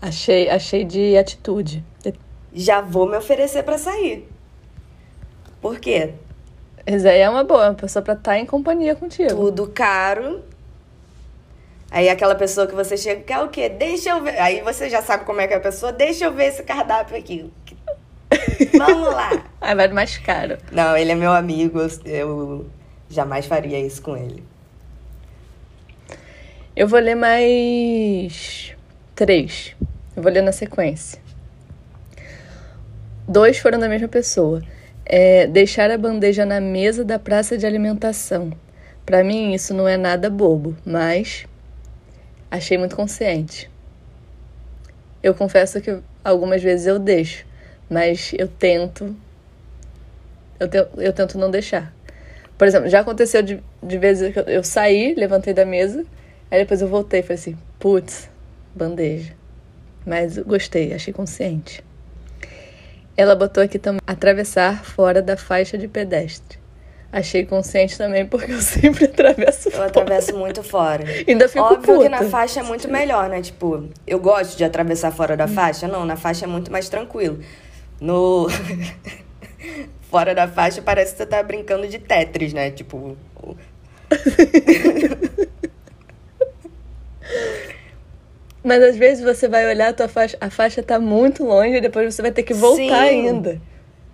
Achei, 0.00 0.48
achei 0.48 0.84
de 0.84 1.16
atitude. 1.16 1.84
Já 2.52 2.80
vou 2.80 3.06
me 3.06 3.16
oferecer 3.16 3.62
para 3.62 3.78
sair. 3.78 4.26
Por 5.60 5.78
quê? 5.78 6.14
Aí 6.86 7.18
é 7.18 7.28
uma 7.28 7.44
boa, 7.44 7.68
uma 7.68 7.74
pessoa 7.74 8.02
pra 8.02 8.14
estar 8.14 8.32
tá 8.32 8.38
em 8.38 8.46
companhia 8.46 8.96
contigo. 8.96 9.28
Tudo 9.28 9.68
caro. 9.68 10.42
Aí 11.90 12.08
aquela 12.08 12.34
pessoa 12.34 12.66
que 12.66 12.74
você 12.74 12.96
chega, 12.96 13.22
quer 13.22 13.40
o 13.40 13.48
quê? 13.48 13.68
Deixa 13.68 14.10
eu 14.10 14.22
ver. 14.22 14.38
Aí 14.38 14.62
você 14.62 14.88
já 14.88 15.02
sabe 15.02 15.24
como 15.24 15.40
é 15.40 15.46
que 15.46 15.54
é 15.54 15.56
a 15.56 15.60
pessoa, 15.60 15.92
deixa 15.92 16.24
eu 16.24 16.32
ver 16.32 16.46
esse 16.46 16.62
cardápio 16.62 17.16
aqui. 17.16 17.52
Vamos 18.78 19.08
lá. 19.12 19.44
Aí 19.60 19.74
vai 19.74 19.88
mais 19.88 20.16
caro. 20.16 20.56
Não, 20.72 20.96
ele 20.96 21.12
é 21.12 21.14
meu 21.14 21.32
amigo, 21.32 21.80
eu 22.04 22.66
jamais 23.08 23.44
faria 23.44 23.78
isso 23.78 24.00
com 24.00 24.16
ele. 24.16 24.42
Eu 26.74 26.86
vou 26.88 27.00
ler 27.00 27.16
mais 27.16 28.74
três. 29.20 29.76
Eu 30.16 30.22
vou 30.22 30.32
ler 30.32 30.40
na 30.40 30.50
sequência. 30.50 31.20
Dois 33.28 33.58
foram 33.58 33.78
da 33.78 33.86
mesma 33.86 34.08
pessoa. 34.08 34.62
É, 35.04 35.46
deixar 35.46 35.90
a 35.90 35.98
bandeja 35.98 36.46
na 36.46 36.58
mesa 36.58 37.04
da 37.04 37.18
praça 37.18 37.58
de 37.58 37.66
alimentação. 37.66 38.50
Para 39.04 39.22
mim, 39.22 39.52
isso 39.52 39.74
não 39.74 39.86
é 39.86 39.98
nada 39.98 40.30
bobo, 40.30 40.74
mas 40.86 41.44
achei 42.50 42.78
muito 42.78 42.96
consciente. 42.96 43.70
Eu 45.22 45.34
confesso 45.34 45.82
que 45.82 45.98
algumas 46.24 46.62
vezes 46.62 46.86
eu 46.86 46.98
deixo, 46.98 47.44
mas 47.90 48.32
eu 48.38 48.48
tento. 48.48 49.14
Eu, 50.58 50.66
te, 50.66 50.78
eu 50.96 51.12
tento 51.12 51.36
não 51.36 51.50
deixar. 51.50 51.92
Por 52.56 52.66
exemplo, 52.66 52.88
já 52.88 53.00
aconteceu 53.00 53.42
de, 53.42 53.62
de 53.82 53.98
vezes 53.98 54.32
que 54.32 54.38
eu, 54.38 54.44
eu 54.44 54.64
saí, 54.64 55.14
levantei 55.14 55.52
da 55.52 55.66
mesa, 55.66 56.06
aí 56.50 56.60
depois 56.60 56.80
eu 56.80 56.88
voltei 56.88 57.20
e 57.20 57.22
falei 57.22 57.38
assim: 57.38 57.58
putz, 57.78 58.29
bandeja. 58.74 59.34
Mas 60.06 60.38
gostei, 60.38 60.92
achei 60.92 61.12
consciente. 61.12 61.84
Ela 63.16 63.34
botou 63.34 63.62
aqui 63.62 63.78
também 63.78 64.00
atravessar 64.06 64.84
fora 64.84 65.20
da 65.20 65.36
faixa 65.36 65.76
de 65.76 65.86
pedestre. 65.86 66.58
Achei 67.12 67.44
consciente 67.44 67.98
também, 67.98 68.24
porque 68.24 68.52
eu 68.52 68.62
sempre 68.62 69.06
atravesso 69.06 69.68
eu 69.68 69.72
fora. 69.72 69.84
Eu 69.84 69.88
atravesso 69.88 70.36
muito 70.36 70.62
fora. 70.62 71.04
Ainda 71.26 71.48
fico 71.48 71.64
Óbvio 71.64 71.96
puta. 71.96 72.04
que 72.04 72.08
na 72.08 72.30
faixa 72.30 72.60
é 72.60 72.62
muito 72.62 72.88
melhor, 72.88 73.28
né? 73.28 73.42
Tipo, 73.42 73.88
eu 74.06 74.20
gosto 74.20 74.56
de 74.56 74.64
atravessar 74.64 75.10
fora 75.10 75.36
da 75.36 75.48
faixa. 75.48 75.88
Não, 75.88 76.04
na 76.04 76.16
faixa 76.16 76.44
é 76.44 76.48
muito 76.48 76.70
mais 76.70 76.88
tranquilo. 76.88 77.40
No... 78.00 78.46
fora 80.08 80.34
da 80.34 80.48
faixa 80.48 80.80
parece 80.80 81.12
que 81.12 81.18
você 81.18 81.26
tá 81.26 81.42
brincando 81.42 81.88
de 81.88 81.98
Tetris, 81.98 82.52
né? 82.52 82.70
Tipo... 82.70 83.16
Mas 88.62 88.82
às 88.82 88.96
vezes 88.96 89.24
você 89.24 89.48
vai 89.48 89.66
olhar 89.66 89.88
a 89.88 89.92
tua 89.92 90.08
faixa, 90.08 90.36
a 90.40 90.50
faixa 90.50 90.82
tá 90.82 90.98
muito 90.98 91.44
longe 91.44 91.76
e 91.76 91.80
depois 91.80 92.14
você 92.14 92.20
vai 92.20 92.30
ter 92.30 92.42
que 92.42 92.52
voltar 92.52 92.76
Sim. 92.76 93.28
ainda. 93.28 93.60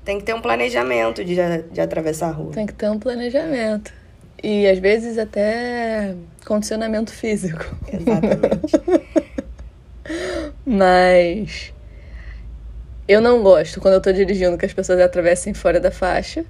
Tem 0.05 0.19
que 0.19 0.25
ter 0.25 0.35
um 0.35 0.41
planejamento 0.41 1.25
de, 1.25 1.35
de 1.73 1.81
atravessar 1.81 2.29
a 2.29 2.33
rua. 2.33 2.53
Tem 2.53 2.65
que 2.65 2.73
ter 2.73 2.89
um 2.89 2.99
planejamento. 2.99 3.93
E 4.41 4.67
às 4.69 4.79
vezes 4.79 5.19
até 5.19 6.15
condicionamento 6.45 7.11
físico. 7.11 7.77
Exatamente. 7.93 8.73
Mas 10.65 11.73
eu 13.09 13.21
não 13.21 13.43
gosto 13.43 13.81
quando 13.81 13.95
eu 13.95 14.01
tô 14.01 14.13
dirigindo 14.13 14.57
que 14.57 14.67
as 14.67 14.73
pessoas 14.73 15.01
atravessem 15.01 15.55
fora 15.55 15.81
da 15.81 15.91
faixa, 15.91 16.45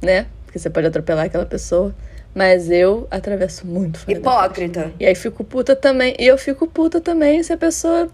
né? 0.00 0.26
Porque 0.44 0.58
você 0.58 0.70
pode 0.70 0.86
atropelar 0.86 1.26
aquela 1.26 1.46
pessoa. 1.46 1.94
Mas 2.36 2.70
eu 2.70 3.08
atravesso 3.10 3.66
muito 3.66 4.04
Hipócrita. 4.06 4.92
E 5.00 5.06
aí 5.06 5.14
fico 5.14 5.42
puta 5.42 5.74
também. 5.74 6.14
E 6.18 6.26
eu 6.26 6.36
fico 6.36 6.66
puta 6.66 7.00
também 7.00 7.42
se 7.42 7.50
a 7.50 7.56
pessoa 7.56 8.10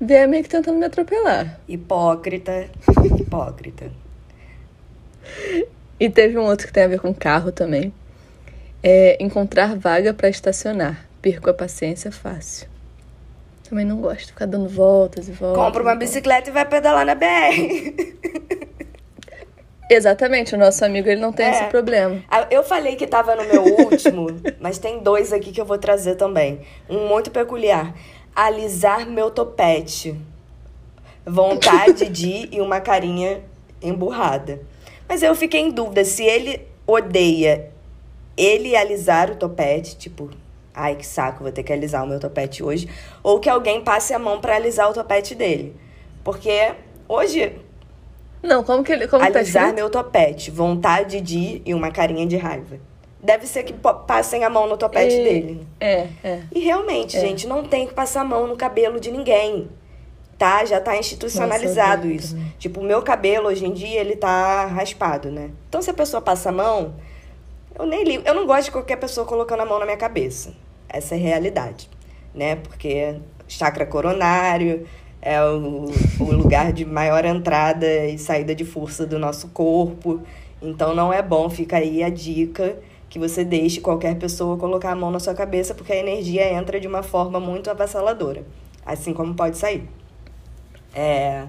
vier 0.00 0.26
meio 0.26 0.42
que 0.42 0.48
tentando 0.48 0.76
me 0.76 0.84
atropelar. 0.84 1.60
Hipócrita. 1.68 2.66
Hipócrita. 3.16 3.88
E 6.00 6.10
teve 6.10 6.36
um 6.36 6.42
outro 6.42 6.66
que 6.66 6.72
tem 6.72 6.82
a 6.82 6.88
ver 6.88 6.98
com 6.98 7.14
carro 7.14 7.52
também. 7.52 7.94
É 8.82 9.16
encontrar 9.22 9.76
vaga 9.76 10.12
para 10.12 10.28
estacionar. 10.28 11.06
Perco 11.22 11.48
a 11.48 11.54
paciência 11.54 12.10
fácil. 12.10 12.66
Também 13.68 13.84
não 13.84 14.00
gosto 14.00 14.22
de 14.22 14.26
ficar 14.26 14.46
dando 14.46 14.68
voltas 14.68 15.28
e 15.28 15.30
voltas. 15.30 15.64
Compra 15.64 15.82
uma 15.84 15.94
bicicleta 15.94 16.50
e 16.50 16.52
vai 16.52 16.64
pedalar 16.64 17.06
na 17.06 17.14
BR. 17.14 18.66
Exatamente, 19.88 20.54
o 20.54 20.58
nosso 20.58 20.84
amigo 20.84 21.08
ele 21.08 21.20
não 21.20 21.32
tem 21.32 21.46
é. 21.46 21.50
esse 21.50 21.64
problema. 21.64 22.22
Eu 22.50 22.62
falei 22.64 22.96
que 22.96 23.06
tava 23.06 23.36
no 23.36 23.44
meu 23.44 23.62
último, 23.84 24.26
mas 24.60 24.78
tem 24.78 24.98
dois 24.98 25.32
aqui 25.32 25.52
que 25.52 25.60
eu 25.60 25.64
vou 25.64 25.78
trazer 25.78 26.16
também. 26.16 26.60
Um 26.88 27.06
muito 27.06 27.30
peculiar. 27.30 27.94
Alisar 28.34 29.06
meu 29.06 29.30
topete. 29.30 30.14
Vontade 31.24 32.06
de 32.10 32.48
e 32.50 32.60
uma 32.60 32.80
carinha 32.80 33.42
emburrada. 33.80 34.60
Mas 35.08 35.22
eu 35.22 35.34
fiquei 35.34 35.60
em 35.60 35.70
dúvida 35.70 36.04
se 36.04 36.24
ele 36.24 36.66
odeia 36.86 37.70
ele 38.36 38.76
alisar 38.76 39.30
o 39.30 39.36
topete, 39.36 39.96
tipo, 39.96 40.30
ai 40.74 40.94
que 40.94 41.06
saco, 41.06 41.42
vou 41.42 41.52
ter 41.52 41.62
que 41.62 41.72
alisar 41.72 42.04
o 42.04 42.06
meu 42.06 42.20
topete 42.20 42.62
hoje, 42.62 42.88
ou 43.22 43.40
que 43.40 43.48
alguém 43.48 43.80
passe 43.80 44.12
a 44.12 44.18
mão 44.18 44.40
para 44.40 44.56
alisar 44.56 44.90
o 44.90 44.92
topete 44.92 45.34
dele. 45.34 45.74
Porque 46.22 46.74
hoje 47.08 47.54
não, 48.42 48.62
como 48.62 48.82
que 48.82 48.92
ele. 48.92 49.08
Como 49.08 49.24
Alisar 49.24 49.68
tá 49.68 49.72
meu 49.72 49.90
topete. 49.90 50.50
Vontade 50.50 51.20
de 51.20 51.62
e 51.64 51.74
uma 51.74 51.90
carinha 51.90 52.26
de 52.26 52.36
raiva. 52.36 52.78
Deve 53.22 53.46
ser 53.46 53.64
que 53.64 53.72
passem 54.06 54.44
a 54.44 54.50
mão 54.50 54.68
no 54.68 54.76
topete 54.76 55.16
e... 55.16 55.24
dele. 55.24 55.66
É, 55.80 56.06
é. 56.22 56.42
E 56.54 56.60
realmente, 56.60 57.16
é. 57.16 57.20
gente, 57.20 57.46
não 57.46 57.64
tem 57.64 57.86
que 57.86 57.94
passar 57.94 58.20
a 58.20 58.24
mão 58.24 58.46
no 58.46 58.56
cabelo 58.56 59.00
de 59.00 59.10
ninguém. 59.10 59.68
Tá? 60.38 60.64
Já 60.66 60.78
tá 60.78 60.96
institucionalizado 60.96 62.06
Nossa, 62.06 62.14
isso. 62.14 62.38
Tipo, 62.58 62.80
o 62.80 62.84
meu 62.84 63.00
cabelo 63.00 63.48
hoje 63.48 63.64
em 63.64 63.72
dia, 63.72 64.00
ele 64.00 64.16
tá 64.16 64.66
raspado, 64.66 65.30
né? 65.30 65.50
Então, 65.66 65.80
se 65.80 65.90
a 65.90 65.94
pessoa 65.94 66.20
passa 66.20 66.50
a 66.50 66.52
mão, 66.52 66.94
eu 67.78 67.86
nem 67.86 68.04
ligo. 68.04 68.22
Eu 68.26 68.34
não 68.34 68.46
gosto 68.46 68.66
de 68.66 68.70
qualquer 68.70 68.96
pessoa 68.96 69.26
colocando 69.26 69.60
a 69.60 69.64
mão 69.64 69.78
na 69.78 69.86
minha 69.86 69.96
cabeça. 69.96 70.52
Essa 70.88 71.14
é 71.14 71.18
a 71.18 71.20
realidade, 71.20 71.88
né? 72.34 72.56
Porque 72.56 73.16
chakra 73.48 73.86
coronário, 73.86 74.86
é 75.26 75.42
o, 75.42 75.86
o 76.20 76.32
lugar 76.32 76.72
de 76.72 76.84
maior 76.84 77.24
entrada 77.24 78.06
e 78.06 78.16
saída 78.16 78.54
de 78.54 78.64
força 78.64 79.04
do 79.04 79.18
nosso 79.18 79.48
corpo. 79.48 80.22
Então 80.62 80.94
não 80.94 81.12
é 81.12 81.20
bom, 81.20 81.50
fica 81.50 81.78
aí 81.78 82.04
a 82.04 82.08
dica 82.08 82.78
que 83.08 83.18
você 83.18 83.44
deixe 83.44 83.80
qualquer 83.80 84.14
pessoa 84.16 84.56
colocar 84.56 84.92
a 84.92 84.94
mão 84.94 85.10
na 85.10 85.18
sua 85.18 85.34
cabeça, 85.34 85.74
porque 85.74 85.92
a 85.92 85.96
energia 85.96 86.52
entra 86.52 86.78
de 86.78 86.86
uma 86.86 87.02
forma 87.02 87.40
muito 87.40 87.68
avassaladora, 87.68 88.44
assim 88.84 89.12
como 89.12 89.34
pode 89.34 89.58
sair. 89.58 89.88
É... 90.94 91.46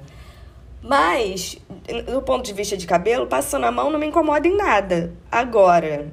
Mas, 0.82 1.60
do 2.12 2.22
ponto 2.24 2.46
de 2.46 2.54
vista 2.54 2.76
de 2.76 2.88
cabelo, 2.88 3.28
passando 3.28 3.66
a 3.66 3.72
mão 3.72 3.92
não 3.92 4.00
me 4.00 4.08
incomoda 4.08 4.48
em 4.48 4.58
nada. 4.58 5.14
Agora, 5.32 6.12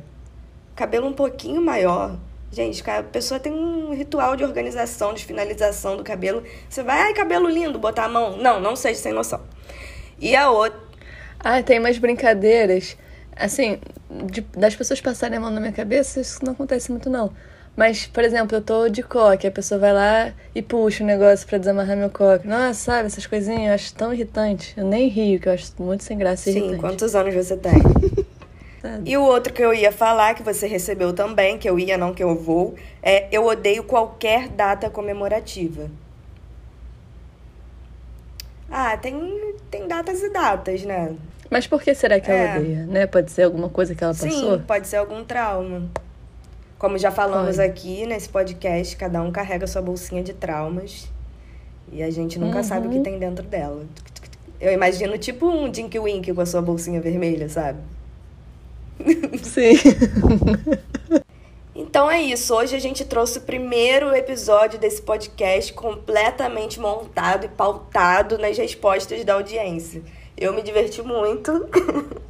cabelo 0.75 1.07
um 1.07 1.15
pouquinho 1.15 1.63
maior, 1.63 2.19
Gente, 2.55 2.89
a 2.89 3.03
pessoa 3.03 3.41
tem 3.41 3.53
um 3.53 3.93
ritual 3.93 4.37
de 4.37 4.45
organização, 4.45 5.13
de 5.13 5.25
finalização 5.25 5.97
do 5.97 6.05
cabelo. 6.05 6.45
Você 6.69 6.85
vai, 6.85 7.01
ai, 7.01 7.13
cabelo 7.13 7.49
lindo, 7.49 7.81
botar 7.81 8.05
a 8.05 8.09
mão. 8.09 8.37
Não, 8.37 8.61
não 8.61 8.77
seja 8.77 9.01
sem 9.01 9.13
noção. 9.13 9.41
E 10.21 10.37
a 10.37 10.49
outra. 10.49 10.79
Ah, 11.41 11.61
tem 11.65 11.81
umas 11.81 11.99
brincadeiras. 11.99 12.97
Assim, 13.35 13.81
de, 14.31 14.41
das 14.57 14.77
pessoas 14.77 15.01
passarem 15.01 15.37
a 15.37 15.41
mão 15.41 15.51
na 15.51 15.59
minha 15.59 15.73
cabeça, 15.73 16.21
isso 16.21 16.45
não 16.45 16.53
acontece 16.53 16.93
muito, 16.93 17.11
não. 17.11 17.33
Mas, 17.75 18.07
por 18.07 18.23
exemplo, 18.23 18.57
eu 18.57 18.63
tô 18.63 18.89
de 18.89 19.03
coque, 19.03 19.49
a 19.49 19.51
pessoa 19.51 19.81
vai 19.81 19.93
lá 19.93 20.33
e 20.55 20.63
puxa 20.63 21.03
o 21.03 21.07
negócio 21.09 21.45
para 21.49 21.59
desamarrar 21.59 21.97
meu 21.97 22.09
coque. 22.09 22.47
Nossa, 22.47 22.75
sabe, 22.75 23.07
essas 23.07 23.27
coisinhas 23.27 23.67
eu 23.67 23.75
acho 23.75 23.95
tão 23.95 24.15
irritante. 24.15 24.75
Eu 24.77 24.85
nem 24.85 25.09
rio, 25.09 25.41
que 25.41 25.49
eu 25.49 25.53
acho 25.53 25.73
muito 25.81 26.05
sem 26.05 26.17
graça 26.17 26.49
e 26.49 26.53
Sim, 26.53 26.59
irritante. 26.61 26.81
quantos 26.81 27.17
anos 27.17 27.35
você 27.35 27.57
tem? 27.57 27.73
e 29.05 29.17
o 29.17 29.23
outro 29.23 29.53
que 29.53 29.63
eu 29.63 29.73
ia 29.73 29.91
falar, 29.91 30.35
que 30.35 30.43
você 30.43 30.67
recebeu 30.67 31.13
também, 31.13 31.59
que 31.59 31.69
eu 31.69 31.79
ia, 31.79 31.97
não 31.97 32.13
que 32.13 32.23
eu 32.23 32.35
vou, 32.35 32.75
é 33.03 33.29
eu 33.33 33.47
odeio 33.47 33.85
qualquer 33.85 34.49
data 34.49 34.91
comemorativa. 34.91 35.91
Ah, 38.71 38.97
tem, 38.97 39.55
tem 39.71 39.87
datas 39.87 40.23
e 40.23 40.31
datas, 40.31 40.83
né? 40.85 41.15
Mas 41.51 41.67
por 41.67 41.83
que 41.83 41.95
será 41.95 42.19
que 42.21 42.31
ela 42.31 42.41
é. 42.41 42.59
odeia, 42.59 42.87
né? 42.87 43.07
Pode 43.07 43.31
ser 43.31 43.45
alguma 43.45 43.69
coisa 43.69 43.95
que 43.95 44.03
ela 44.03 44.13
passou? 44.13 44.59
Sim, 44.59 44.65
pode 44.67 44.89
ser 44.89 44.97
algum 44.97 45.25
trauma. 45.25 45.89
Como 46.79 46.99
já 46.99 47.11
falamos 47.11 47.57
pode. 47.57 47.69
aqui 47.69 48.07
nesse 48.07 48.29
podcast, 48.29 48.97
cada 48.97 49.23
um 49.23 49.31
carrega 49.31 49.67
sua 49.67 49.81
bolsinha 49.81 50.23
de 50.23 50.33
traumas. 50.33 51.09
E 51.93 52.03
a 52.03 52.11
gente 52.11 52.39
nunca 52.39 52.59
uhum. 52.59 52.65
sabe 52.65 52.89
o 52.89 52.91
que 52.91 53.01
tem 53.01 53.19
dentro 53.19 53.47
dela. 53.47 53.85
Eu 54.61 54.73
imagino 54.73 55.17
tipo 55.17 55.47
um 55.47 55.71
Dinky 55.71 55.99
Wink 55.99 56.33
com 56.33 56.41
a 56.41 56.47
sua 56.47 56.61
bolsinha 56.61 57.01
vermelha, 57.01 57.49
sabe? 57.49 57.79
Sim. 59.43 59.75
Então 61.77 62.09
é 62.09 62.23
isso. 62.23 62.55
Hoje 62.55 62.77
a 62.77 62.79
gente 62.79 63.05
trouxe 63.05 63.39
o 63.39 63.41
primeiro 63.41 64.15
episódio 64.15 64.79
desse 64.79 65.03
podcast 65.03 65.73
completamente 65.73 66.79
montado 66.79 67.47
e 67.47 67.49
pautado 67.49 68.39
nas 68.39 68.57
respostas 68.57 69.25
da 69.25 69.35
audiência. 69.35 70.01
Eu 70.37 70.53
me 70.53 70.63
diverti 70.63 71.03
muito. 71.03 71.69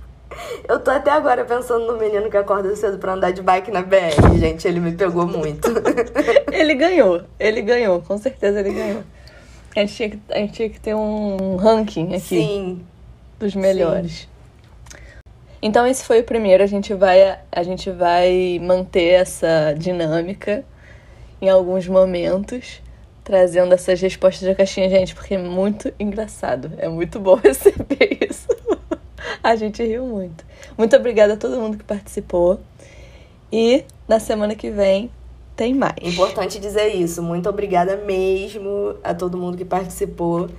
Eu 0.66 0.80
tô 0.80 0.90
até 0.90 1.10
agora 1.10 1.44
pensando 1.44 1.86
no 1.86 1.98
menino 1.98 2.30
que 2.30 2.36
acorda 2.36 2.74
cedo 2.74 2.98
pra 2.98 3.12
andar 3.12 3.32
de 3.32 3.42
bike 3.42 3.70
na 3.70 3.82
BR, 3.82 4.36
gente. 4.38 4.66
Ele 4.66 4.80
me 4.80 4.92
pegou 4.92 5.26
muito. 5.26 5.68
ele 6.50 6.74
ganhou. 6.74 7.22
Ele 7.38 7.62
ganhou. 7.62 8.00
Com 8.00 8.18
certeza 8.18 8.60
ele 8.60 8.72
ganhou. 8.72 9.02
A 9.76 9.80
gente 9.80 9.94
tinha 9.94 10.10
que, 10.10 10.20
a 10.30 10.38
gente 10.38 10.52
tinha 10.52 10.70
que 10.70 10.80
ter 10.80 10.94
um 10.94 11.56
ranking 11.56 12.14
aqui. 12.14 12.20
Sim. 12.20 12.84
Dos 13.38 13.54
melhores. 13.54 14.20
Sim. 14.20 14.34
Então 15.64 15.86
esse 15.86 16.04
foi 16.04 16.20
o 16.20 16.24
primeiro, 16.24 16.62
a 16.62 16.66
gente 16.66 16.92
vai 16.92 17.38
a 17.50 17.62
gente 17.62 17.90
vai 17.90 18.60
manter 18.62 19.14
essa 19.14 19.72
dinâmica 19.72 20.62
em 21.40 21.48
alguns 21.48 21.88
momentos, 21.88 22.82
trazendo 23.24 23.72
essas 23.72 23.98
respostas 23.98 24.46
da 24.46 24.54
caixinha, 24.54 24.90
gente, 24.90 25.14
porque 25.14 25.32
é 25.32 25.38
muito 25.38 25.90
engraçado. 25.98 26.70
É 26.76 26.86
muito 26.86 27.18
bom 27.18 27.36
receber 27.42 28.18
isso. 28.30 28.46
a 29.42 29.56
gente 29.56 29.82
riu 29.82 30.04
muito. 30.04 30.44
Muito 30.76 30.94
obrigada 30.96 31.32
a 31.32 31.36
todo 31.38 31.58
mundo 31.58 31.78
que 31.78 31.84
participou. 31.84 32.60
E 33.50 33.86
na 34.06 34.20
semana 34.20 34.54
que 34.54 34.70
vem 34.70 35.10
tem 35.56 35.72
mais. 35.72 35.96
Importante 36.02 36.58
dizer 36.58 36.88
isso. 36.88 37.22
Muito 37.22 37.48
obrigada 37.48 37.96
mesmo 37.96 38.96
a 39.02 39.14
todo 39.14 39.38
mundo 39.38 39.56
que 39.56 39.64
participou. 39.64 40.50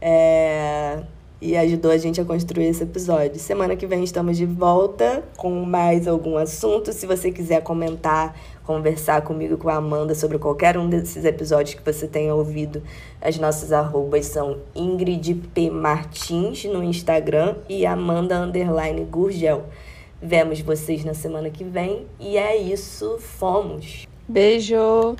É 0.00 1.02
e 1.40 1.56
ajudou 1.56 1.90
a 1.90 1.98
gente 1.98 2.20
a 2.20 2.24
construir 2.24 2.66
esse 2.66 2.82
episódio. 2.82 3.38
Semana 3.38 3.76
que 3.76 3.86
vem 3.86 4.02
estamos 4.02 4.36
de 4.36 4.46
volta 4.46 5.22
com 5.36 5.50
mais 5.64 6.08
algum 6.08 6.36
assunto. 6.36 6.92
Se 6.92 7.06
você 7.06 7.30
quiser 7.30 7.62
comentar, 7.62 8.34
conversar 8.64 9.22
comigo, 9.22 9.56
com 9.56 9.68
a 9.68 9.76
Amanda 9.76 10.14
sobre 10.14 10.38
qualquer 10.38 10.78
um 10.78 10.88
desses 10.88 11.24
episódios 11.24 11.74
que 11.74 11.84
você 11.84 12.06
tenha 12.06 12.34
ouvido, 12.34 12.82
as 13.20 13.38
nossas 13.38 13.72
arrobas 13.72 14.26
são 14.26 14.58
Ingrid 14.74 15.34
P. 15.54 15.70
Martins 15.70 16.64
no 16.64 16.82
Instagram 16.82 17.56
e 17.68 17.84
Amanda 17.84 18.38
Underline 18.38 19.04
Gurgel. 19.04 19.64
Vemos 20.20 20.60
vocês 20.60 21.04
na 21.04 21.14
semana 21.14 21.50
que 21.50 21.62
vem 21.62 22.06
e 22.18 22.36
é 22.36 22.56
isso. 22.56 23.18
Fomos! 23.18 24.06
Beijo! 24.28 25.14